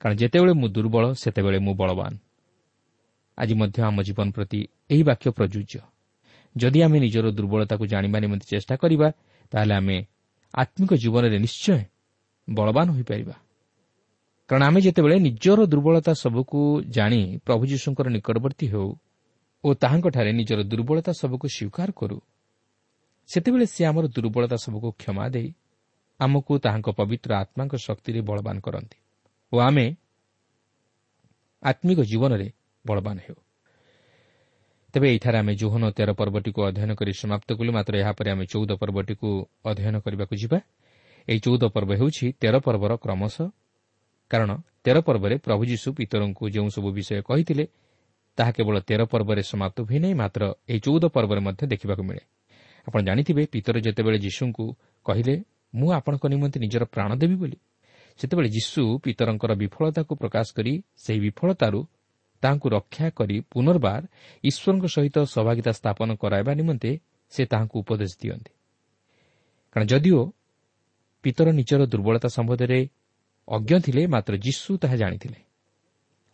କାରଣ 0.01 0.15
ଯେତେବେଳେ 0.17 0.53
ମୁଁ 0.53 0.67
ଦୁର୍ବଳ 0.69 1.03
ସେତେବେଳେ 1.13 1.59
ମୁଁ 1.59 1.73
ବଳବାନ। 1.75 2.11
ଆଜି 3.37 3.53
ମଧ୍ୟ 3.53 3.77
ଆମ 3.83 3.97
ଜୀବନ 4.01 4.27
ପ୍ରତି 4.31 4.59
ଏହି 4.91 5.03
ବାକ୍ୟ 5.03 5.27
ପ୍ରଯୁଜ୍ୟ। 5.31 5.79
ଯଦି 6.55 6.79
ଆମେ 6.81 6.97
ନିଜର 6.99 7.25
ଦୁର୍ବଳତାକୁ 7.31 7.83
ଜାଣିବା 7.87 8.17
ନିମନ୍ତେ 8.19 8.45
ଚେଷ୍ଟା 8.49 8.75
କରିବା 8.75 9.07
ତାହେଲେ 9.51 9.73
ଆମେ 9.73 9.97
ଆତ୍ମିକ 10.53 10.91
ଜୀବନରେ 10.93 11.37
ନିଶ୍ଚୟ 11.39 11.79
ବଳବାନ 12.47 12.87
ହୋଇପାରିବା। 12.91 13.35
କାରଣ 14.49 14.63
ଆମେ 14.63 14.79
ଯେତେବେଳେ 14.81 15.15
ନିଜର 15.19 15.59
ଦୁର୍ବଳତା 15.65 16.13
ସବୁକୁ 16.13 16.59
ଜାଣି 16.89 17.21
ପ୍ରଭୁ 17.45 17.63
ଯୀଶୁଙ୍କର 17.65 18.07
ନିକଟବର୍ତ୍ତୀ 18.09 18.65
ହେଉ 18.67 18.89
ଓ 19.63 19.67
ତାହାଙ୍କଠାରେ 19.73 20.31
ନିଜର 20.31 20.59
ଦୁର୍ବଳତା 20.63 21.11
ସବୁକୁ 21.11 21.45
ସ୍ୱୀକାର 21.47 21.89
କରୁ 21.91 22.17
ସେତେବେଳେ 23.29 23.65
ସେ 23.65 23.81
ଆମର 23.85 24.05
ଦୁର୍ବଳତା 24.07 24.55
ସବୁକୁ 24.55 24.89
କ୍ଷମା 24.91 25.25
ଦେଇ 25.29 25.49
ଆମକୁ 26.19 26.53
ତାହାଙ୍କ 26.59 26.87
ପବିତ୍ର 26.89 27.29
ଆତ୍ମାଙ୍କ 27.35 27.73
ଶକ୍ତିରେ 27.77 28.19
ବଳବାନ 28.21 28.57
କରନ୍ତି। 28.59 28.97
ଓ 29.53 29.57
ଆମେ 29.59 29.85
ଆତ୍ମିକ 31.63 31.99
ଜୀବନରେ 32.03 32.47
ବଳବାନ 32.85 33.17
ହେଉ। 33.25 33.37
ତେବେ 34.93 35.07
ଏଠାରେ 35.15 35.37
ଆମେ 35.37 35.53
ଜୋହନ 35.55 35.83
ତେର 35.97 36.09
ପର୍ବଟିକୁ 36.19 36.59
ଅଧ୍ୟୟନ 36.69 36.91
କରି 36.99 37.11
ସମାପ୍ତ 37.21 37.49
କଲୁ। 37.59 37.71
ମାତ୍ର 37.77 37.93
ଏହାପରେ 38.03 38.29
ଆମେ 38.33 38.45
ଚଉଦ 38.53 38.71
ପର୍ବଟିକୁ 38.81 39.29
ଅଧ୍ୟୟନ 39.69 39.95
କରିବାକୁ 40.05 40.33
ଯିବା। 40.41 40.57
ଏହି 41.27 41.39
ଚଉଦ 41.45 41.63
ପର୍ବ 41.75 41.91
ହେଉଛି 41.99 42.25
ତେର 42.41 42.55
ପର୍ବର 42.65 42.91
କ୍ରମଶଃ। 43.03 43.47
କାରଣ 44.31 44.49
ତେର 44.83 44.97
ପର୍ବରେ 45.07 45.35
ପ୍ରଭୁ 45.45 45.63
ଯୀଶୁ 45.71 45.87
ପିତରଙ୍କୁ 45.97 46.43
ଯେଉଁ 46.55 46.69
ସବୁ 46.75 46.89
ବିଷୟ 46.97 47.21
କହିଥିଲେ 47.29 47.65
ତାହା 48.37 48.51
କେବଳ 48.51 48.75
ତେର 48.87 49.01
ପର୍ବରେ 49.11 49.41
ସମାପ୍ତ 49.51 49.77
ହୁଏ 49.87 49.99
ନାହିଁ 50.03 50.15
ମାତ୍ର 50.21 50.41
ଏହି 50.69 50.79
ଚଉଦ 50.85 51.03
ପର୍ବରେ 51.15 51.41
ମଧ୍ୟ 51.47 51.63
ଦେଖିବାକୁ 51.73 52.03
ମିଳେ। 52.09 52.23
ଆପଣ 52.87 52.99
ଜାଣିଥିବେ 53.07 53.43
ପିତର 53.53 53.75
ଯେତେବେଳେ 53.85 54.17
ଯୀଶୁଙ୍କୁ 54.25 54.65
କହିଲେ 55.05 55.33
ମୁଁ 55.73 55.89
ଆପଣଙ୍କ 55.99 56.23
ନିମନ୍ତେ 56.33 56.57
ନିଜର 56.63 56.83
ପ୍ରାଣ 56.93 57.09
ଦେବି 57.21 57.35
ବୋଲି 57.41 57.57
ସେତେବେଳେ 58.19 58.49
ଯୀଶୁ 58.49 58.81
ପିତରଙ୍କର 59.03 59.51
ବିଫଳତାକୁ 59.63 60.11
ପ୍ରକାଶ 60.21 60.47
କରି 60.57 60.73
ସେହି 61.03 61.19
ବିଫଳତାରୁ 61.25 61.79
ତାହାଙ୍କୁ 62.43 62.67
ରକ୍ଷା 62.69 63.07
କରି 63.09 63.37
ପୁନର୍ବାର 63.51 64.01
ଈଶ୍ୱରଙ୍କ 64.43 64.85
ସହିତ 64.95 65.17
ସୌଭାଗିତା 65.35 65.71
ସ୍ଥାପନ 65.79 66.09
କରାଇବା 66.21 66.51
ନିମନ୍ତେ 66.59 66.91
ସେ 67.33 67.41
ତାହାଙ୍କୁ 67.51 67.75
ଉପଦେଶ 67.83 68.11
ଦିଅନ୍ତି। 68.21 68.51
କାରଣ 69.73 69.85
ଯଦିଓ 69.91 70.21
ପିତର 71.23 71.47
ନିଜର 71.59 71.81
ଦୁର୍ବଳତା 71.91 72.29
ସମ୍ବନ୍ଧରେ 72.37 72.79
ଅଜ୍ଞ 73.47 73.71
ଥିଲେ 73.85 74.01
ମାତ୍ର 74.13 74.33
ଯୀଶୁ 74.45 74.69
ତାହା 74.81 74.95
ଜାଣିଥିଲେ 75.01 75.39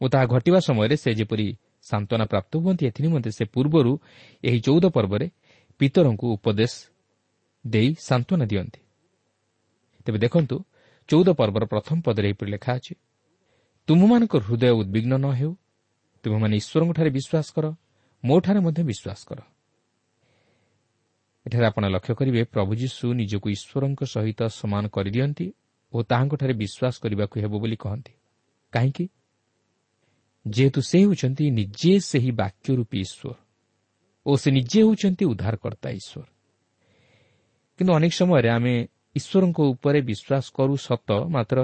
ଓ 0.02 0.06
ତାହା 0.14 0.26
ଘଟିବା 0.34 0.60
ସମୟରେ 0.68 0.96
ସେ 1.04 1.10
ଯେପରି 1.20 1.48
ସାନ୍ତ୍ୱନା 1.84 2.26
ପ୍ରାପ୍ତ 2.26 2.52
ହୁଅନ୍ତି 2.64 2.84
ଏଥିନିମନ୍ତେ 2.90 3.32
ସେ 3.38 3.44
ପୂର୍ବରୁ 3.54 3.92
ଏହି 4.44 4.60
ଚଉଦ 4.66 4.86
ପର୍ବରେ 4.96 5.28
ପିତରଙ୍କୁ 5.80 6.26
ଉପଦେଶ 6.36 6.74
ଦେଇ 7.66 7.90
ସାନ୍ତ୍ୱନା 8.00 8.46
ଦିଅନ୍ତି। 8.52 8.80
ତେବେ 10.06 10.20
ଦେଖନ୍ତୁ 10.26 10.56
ଚଉଦ 11.10 11.28
ପର୍ବର 11.40 11.64
ପ୍ରଥମ 11.66 11.98
ପଦରେ 12.02 12.28
ଏହିପରି 12.28 12.50
ଲେଖା 12.52 12.72
ଅଛି 12.74 12.94
ତୁମମାନଙ୍କ 13.88 14.34
ହୃଦୟ 14.40 14.72
ଉଦ୍ବିଗ୍ନ 14.80 15.14
ନ 15.18 15.26
ହେଉ 15.40 15.52
ତୁମେମାନେ 16.24 16.56
ଈଶ୍ୱରଙ୍କଠାରେ 16.56 17.10
ବିଶ୍ୱାସ 17.10 17.48
କର 17.56 17.66
ମୋଠାରେ 18.24 18.60
ମଧ୍ୟ 18.60 18.82
ବିଶ୍ୱାସ 18.84 19.20
କର। 19.28 19.40
ଏଠାରେ 21.46 21.66
ଆପଣ 21.66 21.84
ଲକ୍ଷ୍ୟ 21.90 22.14
କରିବେ 22.16 22.42
ପ୍ରଭୁ 22.44 22.72
ଯୀଶୁ 22.76 23.06
ନିଜକୁ 23.14 23.48
ଈଶ୍ୱରଙ୍କ 23.50 24.02
ସହିତ 24.06 24.42
ସମାନ 24.48 24.84
କରିଦିଅନ୍ତି 24.88 25.48
ଓ 25.94 25.98
ତାହାଙ୍କଠାରେ 26.04 26.54
ବିଶ୍ୱାସ 26.54 26.96
କରିବାକୁ 27.04 27.36
ହେବ 27.40 27.54
ବୋଲି 27.60 27.76
କହନ୍ତି। 27.76 28.14
କାହିଁକି? 28.74 29.06
ଯେହେତୁ 30.48 30.80
ସେ 30.82 30.98
ହେଉଛନ୍ତି 31.00 31.46
ନିଜେ 31.52 31.94
ସେହି 32.00 32.32
ବାକ୍ୟ 32.32 32.68
ରୂପୀ 32.76 32.98
ଈଶ୍ୱର 33.00 33.36
ଓ 34.26 34.32
ସେ 34.38 34.50
ନିଜେ 34.52 34.80
ହେଉଛନ୍ତି 34.84 35.24
ଉଦ୍ଧାରକର୍ତ୍ତା 35.26 35.90
ଈଶ୍ୱର। 35.90 36.26
କିନ୍ତୁ 37.78 37.92
ଅନେକ 37.94 38.14
ସମୟରେ 38.14 38.50
ଆମେ 38.50 38.74
ଈଶ୍ୱରଙ୍କ 39.16 39.60
ଉପରେ 39.74 40.00
ବିଶ୍ୱାସ 40.02 40.46
କରୁ 40.58 40.74
ସତ 40.78 41.10
ମାତ୍ର 41.36 41.58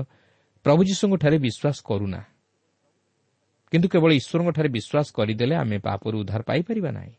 ପ୍ରଭୁ 0.66 0.82
ଯୀଶୁଙ୍କଠାରେ 0.84 1.38
ବିଶ୍ୱାସ 1.38 1.78
କରୁନା। 1.84 2.22
କିନ୍ତୁ 3.72 3.88
କେବଳ 3.90 4.12
ଈଶ୍ୱରଙ୍କଠାରେ 4.12 4.70
ବିଶ୍ୱାସ 4.70 5.08
କରିଦେଲେ 5.18 5.56
ଆମେ 5.56 5.78
ପାପରୁ 5.78 6.16
ଉଦ୍ଧାର 6.20 6.42
ପାଇପାରିବା 6.42 6.92
ନାହିଁ। 6.92 7.14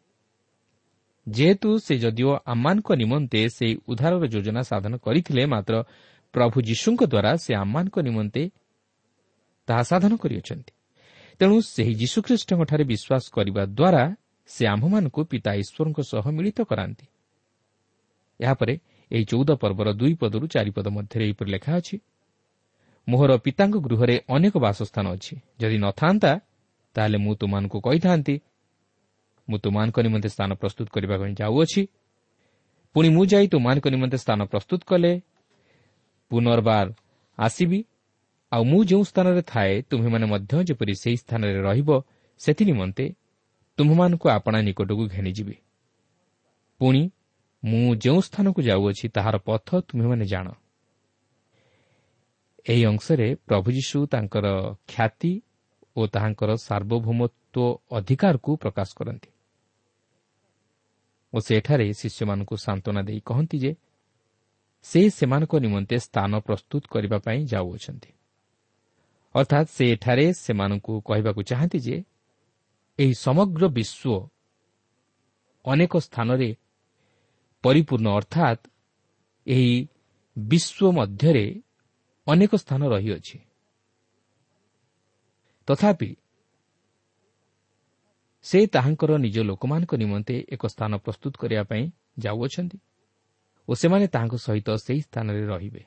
ଯେହେତୁ 1.28 1.68
ସେ 1.78 1.94
ଯଦିଓ 1.98 2.30
ଆମମାନଙ୍କ 2.46 2.88
ନିମନ୍ତେ 2.92 3.40
ସେହି 3.48 3.74
ଉଦ୍ଧାରର 3.88 4.24
ଯୋଜନା 4.26 4.62
ସାଧନ 4.62 4.92
କରିଥିଲେ 4.96 5.42
ମାତ୍ର 5.46 5.74
ପ୍ରଭୁ 6.34 6.56
ଯୀଶୁଙ୍କ 6.62 7.00
ଦ୍ୱାରା 7.12 7.32
ସେ 7.36 7.52
ଆମମାନଙ୍କ 7.54 7.96
ନିମନ୍ତେ 8.00 8.42
ତାହା 9.66 9.82
ସାଧନ 9.82 10.12
କରିଅଛନ୍ତି। 10.16 10.72
ତେଣୁ 11.38 11.56
ସେହି 11.62 11.92
ଯୀଶୁଖ୍ରୀଷ୍ଟଙ୍କଠାରେ 11.94 12.84
ବିଶ୍ୱାସ 12.84 13.24
କରିବା 13.32 13.62
ଦ୍ୱାରା 13.78 14.02
ସେ 14.46 14.62
ଆମ୍ଭମାନଙ୍କୁ 14.66 15.20
ପିତା 15.24 15.52
ଈଶ୍ୱରଙ୍କ 15.54 15.98
ସହ 16.00 16.24
ମିଳିତ 16.30 16.58
କରାନ୍ତି। 16.60 17.06
ଏହାପରେ 18.40 18.74
ଏହି 19.12 19.24
ଚଉଦ 19.24 19.50
ପର୍ବର 19.62 19.88
ଦୁଇ 19.92 20.14
ପଦରୁ 20.14 20.46
ଚାରିପଦ 20.46 20.86
ମଧ୍ୟରେ 20.88 21.24
ଏହିପରି 21.24 21.50
ଲେଖା 21.50 21.72
ଅଛି। 21.76 21.96
ମୋହର 23.08 23.30
ପିତାଙ୍କ 23.36 23.76
ଗୃହରେ 23.76 24.16
ଅନେକ 24.28 24.54
ବାସସ୍ଥାନ 24.58 25.06
ଅଛି। 25.10 25.34
ଯଦି 25.60 25.78
ନଥାନ୍ତା 25.78 26.32
ତାହେଲେ 26.94 27.18
ମୁଁ 27.18 27.34
ତୁମମାନଙ୍କୁ 27.34 27.78
କହିଥାନ୍ତି। 27.80 28.34
ମୁଁ 29.48 29.58
ତୁମାନଙ୍କ 29.58 29.96
ନିମନ୍ତେ 30.00 30.28
ସ୍ଥାନ 30.28 30.50
ପ୍ରସ୍ତୁତ 30.54 30.88
କରିବା 30.94 31.16
ପାଇଁ 31.18 31.34
ଯାଉଅଛି। 31.34 31.82
ପୁଣି 32.94 33.08
ମୁଁ 33.08 33.24
ଯାଇ 33.26 33.46
ତୁମାନଙ୍କ 33.48 33.86
ନିମନ୍ତେ 33.88 34.18
ସ୍ଥାନ 34.18 34.40
ପ୍ରସ୍ତୁତ 34.44 34.80
କଲେ। 34.86 35.12
ପୁନର୍ବାର 36.30 36.86
ଆସିବି। 37.38 37.80
ଆଉ 38.52 38.62
ମୁଁ 38.64 38.84
ଯେଉଁ 38.84 39.04
ସ୍ଥାନରେ 39.04 39.42
ଥାଏ 39.42 39.82
ତୁମ୍ଭେମାନେ 39.82 40.26
ମଧ୍ୟ 40.26 40.52
ଯେପରି 40.64 40.94
ସେହି 40.94 41.16
ସ୍ଥାନରେ 41.16 41.60
ରହିବ 41.62 41.90
ସେଥି 42.40 42.64
ନିମନ୍ତେ 42.64 43.04
ତୁମ୍ଭମାନଙ୍କୁ 43.78 44.26
ଆପଣା 44.28 44.58
ନିକଟକୁ 44.62 45.04
ଘେନିଯିବି। 45.08 45.56
ପୁଣି 46.80 47.02
ମୁଁ 47.64 47.94
ଯେଉଁ 47.94 48.20
ସ୍ଥାନକୁ 48.20 48.62
ଯାଉଅଛି 48.62 49.08
ତାହାର 49.08 49.36
ପଥ 49.38 49.68
ତୁମେମାନେ 49.80 50.24
ଜାଣ। 50.24 50.48
ଏହି 52.66 52.84
ଅଂଶରେ 52.84 53.34
ପ୍ରଭୁ 53.46 53.68
ଯୀଶୁ 53.72 53.98
ତାଙ୍କର 54.06 54.46
ଖ୍ୟାତି 54.88 55.32
ଓ 55.96 56.06
ତାହାଙ୍କର 56.06 56.50
ସାର୍ବଭୌମତ୍ୱ 56.56 57.78
ଅଧିକାରକୁ 57.90 58.50
ପ୍ରକାଶ 58.56 58.88
କରନ୍ତି। 58.96 59.30
ଓ 61.34 61.38
ସେଠାରେ 61.40 61.86
ଶିଷ୍ୟମାନଙ୍କୁ 61.92 62.56
ସାନ୍ତ୍ୱନା 62.56 63.02
ଦେଇ 63.02 63.20
କହନ୍ତି 63.20 63.58
ଯେ 63.58 63.72
ସେ 64.82 65.00
ସେମାନଙ୍କ 65.10 65.54
ନିମନ୍ତେ 65.56 65.96
ସ୍ଥାନ 65.98 66.32
ପ୍ରସ୍ତୁତ 66.40 66.82
କରିବା 66.88 67.18
ପାଇଁ 67.18 67.40
ଯାଉଅଛନ୍ତି। 67.46 68.10
ଅର୍ଥାତ୍ 69.34 69.68
ସେ 69.68 69.84
ଏଠାରେ 69.92 70.32
ସେମାନଙ୍କୁ 70.32 70.92
କହିବାକୁ 71.00 71.40
ଚାହାନ୍ତି 71.42 71.78
ଯେ 71.78 71.96
ଏହି 72.98 73.14
ସମଗ୍ର 73.14 73.62
ବିଶ୍ୱ 73.68 74.28
ଅନେକ 75.64 75.92
ସ୍ଥାନରେ 75.98 76.56
ପରିପୂର୍ଣ୍ଣ 77.64 78.08
ଅର୍ଥାତ୍ 78.10 78.62
ଏହି 79.46 79.88
ବିଶ୍ୱ 80.36 80.92
ମଧ୍ୟରେ 80.92 81.46
ଅନେକ 82.26 82.52
ସ୍ଥାନ 82.56 82.80
ରହିଅଛି। 82.88 83.38
ତଥାପି 85.68 86.10
ସେ 88.44 88.58
ତାହାଙ୍କର 88.66 89.10
ନିଜ 89.18 89.36
ଲୋକମାନଙ୍କ 89.40 89.92
ନିମନ୍ତେ 89.94 90.34
ଏକ 90.48 90.62
ସ୍ଥାନ 90.66 90.92
ପ୍ରସ୍ତୁତ 90.96 91.32
କରିବା 91.36 91.64
ପାଇଁ 91.64 91.84
ଯାଉଅଛନ୍ତି 92.18 92.78
ଓ 93.68 93.72
ସେମାନେ 93.74 94.06
ତାହାଙ୍କ 94.06 94.34
ସହିତ 94.36 94.68
ସେହି 94.76 95.00
ସ୍ଥାନରେ 95.00 95.42
ରହିବେ। 95.46 95.82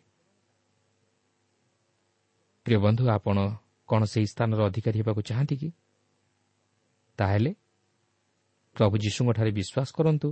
ପ୍ରିୟ 2.66 2.78
ବନ୍ଧୁ 2.78 3.04
ଆପଣ 3.10 3.38
କ'ଣ 3.90 4.02
ସେହି 4.04 4.28
ସ୍ଥାନର 4.28 4.60
ଅଧିକାରୀ 4.70 4.98
ହେବାକୁ 5.02 5.22
ଚାହାନ୍ତି 5.22 5.56
କି? 5.58 5.70
ତାହେଲେ 7.20 7.52
ପ୍ରଭୁ 8.76 8.96
ଯୀଶୁଙ୍କଠାରେ 8.98 9.52
ବିଶ୍ୱାସ 9.52 9.90
କରନ୍ତୁ 9.98 10.30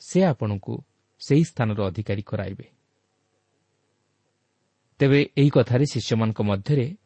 ସେ 0.00 0.22
ଆପଣଙ୍କୁ 0.22 0.74
ସେହି 1.20 1.44
ସ୍ଥାନର 1.44 1.86
ଅଧିକାରୀ 1.86 2.22
କରାଇବେ। 2.22 2.66
ତେବେ 5.00 5.20
ଏହି 5.36 5.50
କଥାରେ 5.50 5.84
ଶିଷ୍ୟମାନଙ୍କ 5.86 6.40
ମଧ୍ୟରେ 6.42 6.96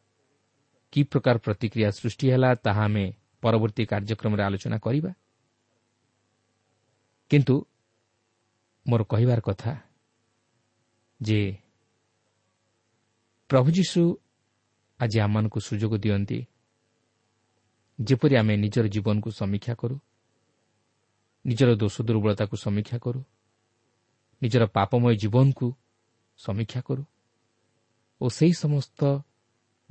କି 0.91 1.03
ପ୍ରକାର 1.03 1.37
ପ୍ରତିକ୍ରିୟା 1.37 1.89
ସୃଷ୍ଟି 1.91 2.25
ହେଲା 2.31 2.55
ତାହା 2.55 2.83
ଆମେ 2.83 3.13
ପରବର୍ତ୍ତୀ 3.41 3.83
କାର୍ଯ୍ୟକ୍ରମରେ 3.85 4.43
ଆଲୋଚନା 4.43 4.77
କରିବା। 4.77 5.11
କିନ୍ତୁ 7.29 7.55
ମୋର 8.87 9.03
କହିବାର 9.03 9.39
କଥା 9.41 9.71
ଯେ 11.21 11.39
ପ୍ରଭୁ 13.49 13.69
ଯୀଶୁ 13.71 14.01
ଆଜି 14.99 15.19
ଆମମାନଙ୍କୁ 15.19 15.59
ସୁଯୋଗ 15.59 15.93
ଦିଅନ୍ତି 15.97 16.39
ଯେପରି 17.99 18.35
ଆମେ 18.35 18.53
ନିଜର 18.57 18.87
ଜୀବନକୁ 18.87 19.29
ସମୀକ୍ଷା 19.31 19.73
କରୁ। 19.73 19.95
ନିଜର 21.47 21.75
ଦୋଷ 21.75 22.01
ଦୁର୍ବଳତାକୁ 22.01 22.55
ସମୀକ୍ଷା 22.57 22.97
କରୁ। 22.97 23.21
ନିଜର 24.41 24.63
ପାପମୟ 24.67 25.15
ଜୀବନକୁ 25.15 25.67
ସମୀକ୍ଷା 26.37 26.81
କରୁ। 26.81 27.03
ଓ 28.21 28.25
ସେହି 28.29 28.53
ସମସ୍ତ 28.53 28.99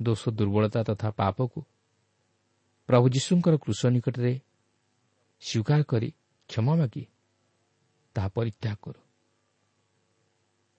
ଦୋଷ 0.01 0.29
ଦୁର୍ବଳତା 0.29 0.83
ତଥା 0.83 1.09
ପାପକୁ 1.11 1.59
ପ୍ରଭୁ 2.89 3.05
ଯୀଶୁଙ୍କର 3.09 3.55
କୃଷ 3.57 3.81
ନିକଟରେ 3.85 4.33
ସ୍ୱୀକାର 5.41 5.83
କରି 5.83 6.09
କ୍ଷମା 6.49 6.73
ମାଗି 6.75 7.03
ତାହା 8.15 8.27
ପରିତ୍ୟାଗ 8.27 8.75
କରୁ। 8.81 8.99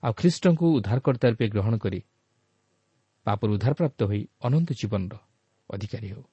ଆଉ 0.03 0.13
ଖ୍ରୀଷ୍ଟଙ୍କୁ 0.13 0.67
ଉଦ୍ଧାରକର୍ତ୍ତା 0.75 1.27
ରୂପେ 1.29 1.47
ଗ୍ରହଣ 1.49 1.75
କରି 1.79 2.01
ପାପରୁ 3.27 3.51
ଉଦ୍ଧାରପ୍ରାପ୍ତ 3.55 4.01
ହୋଇ 4.05 4.23
ଅନନ୍ତ 4.41 4.69
ଜୀବନର 4.73 5.15
ଅଧିକାରୀ 5.71 6.09
ହେଉ। 6.09 6.25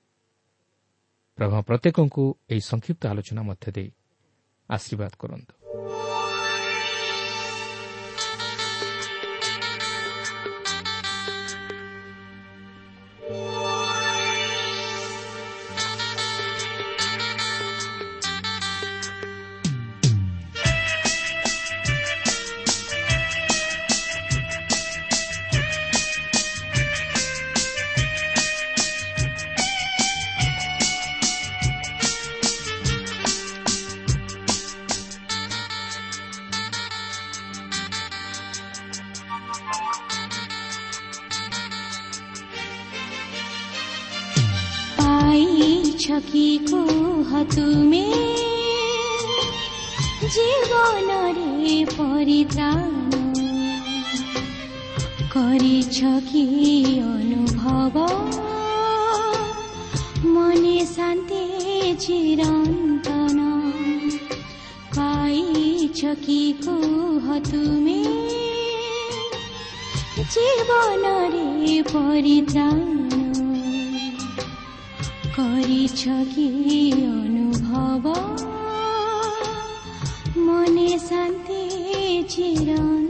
ପ୍ରଭା 1.38 1.60
ପ୍ରତ୍ୟେକଙ୍କୁ 1.62 2.23
ଏହି 2.49 2.62
ସଂକ୍ଷିପ୍ତ 2.62 3.01
ଆଲୋଚନା 3.08 3.41
ମଧ୍ୟ 3.41 3.71
ଦେଇ 3.71 3.89
ଆଶୀର୍ବାଦ 4.69 5.12
କରନ୍ତୁ 5.19 5.64
ଛକିକୁ 46.06 46.80
ତୁମେ 47.52 48.02
ଜୀବନରେ 50.34 51.78
ପରିତ୍ରାଣ 51.91 53.22
କରିଛ 55.34 56.12
କି 56.28 56.44
ଅନୁଭବ 57.06 58.06
ମନେ 60.28 60.78
ଶାନ୍ତି 60.91 61.41
ଚିରନ୍ତନ 62.00 63.48
ପାଇଛ 64.98 66.13
କି 66.22 66.41
କୁହ 66.62 67.32
ତୁମେ 67.50 67.98
ଜୀବନରେ 70.30 71.82
ପରିତ୍ରାଣ 71.89 72.96
କରିଛ 72.96 73.05
କି 75.65 76.45
ଅନୁଭବ 77.06 78.13
ମନେ 80.45 80.89
ଶାନ୍ତି 80.99 81.62
ଚିରନ୍ତନ 82.30 83.05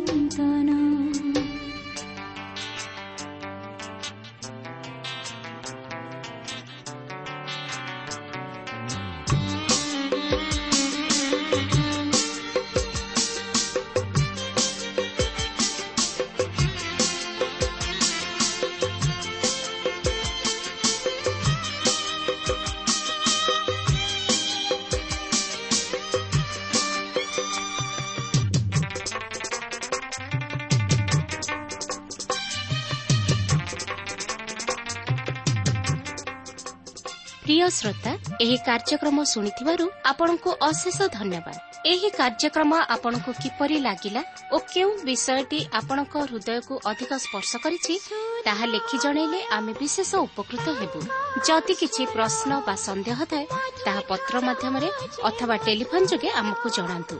ଶ୍ରୋତା 37.69 38.12
ଏହି 38.41 38.58
କାର୍ଯ୍ୟକ୍ରମ 38.67 39.17
ଶୁଣିଥିବାରୁ 39.23 39.86
ଆପଣଙ୍କୁ 40.06 40.49
ଏହି 41.86 42.10
କାର୍ଯ୍ୟକ୍ରମ 42.10 42.71
ଆପଣଙ୍କୁ 42.95 43.32
କିପରି 43.41 43.78
ଲାଗିଲା 43.80 44.21
ଓ 44.51 44.58
କେଉଁ 44.73 44.91
ବିଷୟଟି 45.08 45.60
ଆପଣଙ୍କ 45.80 46.13
ହୃଦୟକୁ 46.30 46.73
ଅଧିକ 46.91 47.12
ସ୍ପର୍ଶ 47.25 47.51
କରିଛି 47.63 47.93
ତାହା 48.45 48.65
ଲେଖି 48.65 48.97
ଜଣାଇଲେ 49.04 49.39
ଆମେ 49.51 49.73
ବିଶେଷ 49.82 50.12
ଉପକୃତ 50.28 50.65
ହେବୁ। 50.80 50.99
ଯଦି 51.47 51.73
କିଛି 51.82 52.04
ପ୍ରଶ୍ନ 52.15 52.51
ବା 52.67 52.75
ସନ୍ଦେହ 52.88 53.19
ଥାଏ 53.32 53.45
ତାହା 53.86 54.01
ପତ୍ର 54.10 54.34
ମାଧ୍ୟମରେ 54.47 54.89
ଅଥବା 55.23 55.56
ଟେଲିଫୋନ୍ 55.65 56.10
ଯୋଗେ 56.12 56.30
ଆମକୁ 56.41 56.67
ଜଣାନ୍ତୁ। 56.78 57.17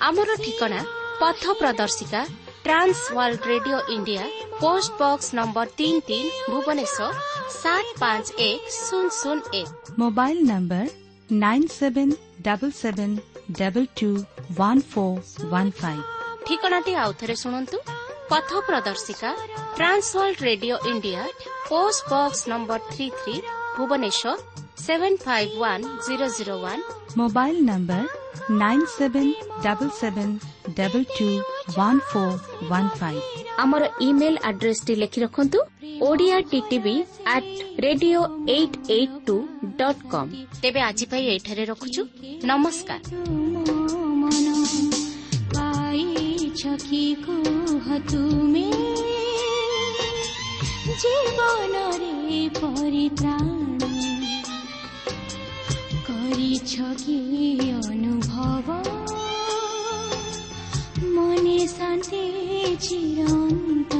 ଆମର 0.00 0.30
ଠିକଣା 0.44 0.80
ପଥ 1.20 1.42
ପ୍ରଦର୍ଶିକା 1.60 2.20
world 2.68 3.42
radio 3.48 3.78
India 3.94 4.24
post 4.56 4.92
box 5.00 5.28
number 5.38 5.68
ତିନି 5.78 6.00
ତିନି 6.08 6.30
ଭୁବନେଶ୍ୱର 6.48 7.08
ସାତ 7.54 7.86
ପାଞ୍ଚ 8.00 8.26
ଏକ 8.46 8.72
ଶୂନ 8.76 9.06
ଶୂନ 9.18 9.38
ଏକ 9.60 9.68
mobile 10.02 10.38
number 10.50 10.86
nine 11.38 11.66
seven 11.74 12.12
double 12.46 12.74
seven 12.80 13.14
double 13.56 13.88
two 13.98 14.10
one 14.58 14.82
four 14.90 15.18
one 15.46 15.72
five 15.80 16.04
ଠିକଣାଟି 16.46 16.92
ଆଉଥରେ 17.04 17.34
ଶୁଣନ୍ତୁ 17.42 17.76
ପଥ 18.30 18.48
ପ୍ରଦର୍ଶିକା 18.68 19.30
trans 19.76 20.08
world 20.14 20.40
radio 20.48 20.76
India 20.92 21.22
post 21.68 22.00
box 22.12 22.40
number 22.52 22.80
three 22.92 23.06
three 23.18 23.34
Bhubaneswar 23.76 24.32
seven 24.84 25.20
five 25.24 25.52
one 25.62 25.84
zero 26.06 26.26
zero 26.36 26.54
one 26.64 26.82
mobile 27.18 27.56
number 27.68 28.17
আমার 33.58 33.82
ইমেল 34.00 34.36
আড্রেস 34.42 34.78
টি 34.86 34.94
লিখি 34.94 35.20
রাখুন 35.20 35.46
Odia 36.00 36.38
TV 36.70 37.02
at 37.24 37.44
radio 37.80 38.20
eight 38.46 38.74
eight 38.88 39.10
two 39.26 39.36
dot 39.78 39.98
com 40.10 40.26
তেবে 40.62 40.80
আজি 40.80 41.06
পাই 41.06 41.22
এইঠারে 41.26 41.64
রখুছু 41.64 42.00
নমস্কার 42.44 43.00
জীবনরে 51.02 52.42
পরিত্রাণ 52.60 53.67
কৰিছ 56.28 56.72
কি 56.98 57.18
অনুভৱ 57.74 58.66
মনে 61.14 61.56
শান্তি 61.68 62.24
চিৰন্ত 62.84 63.97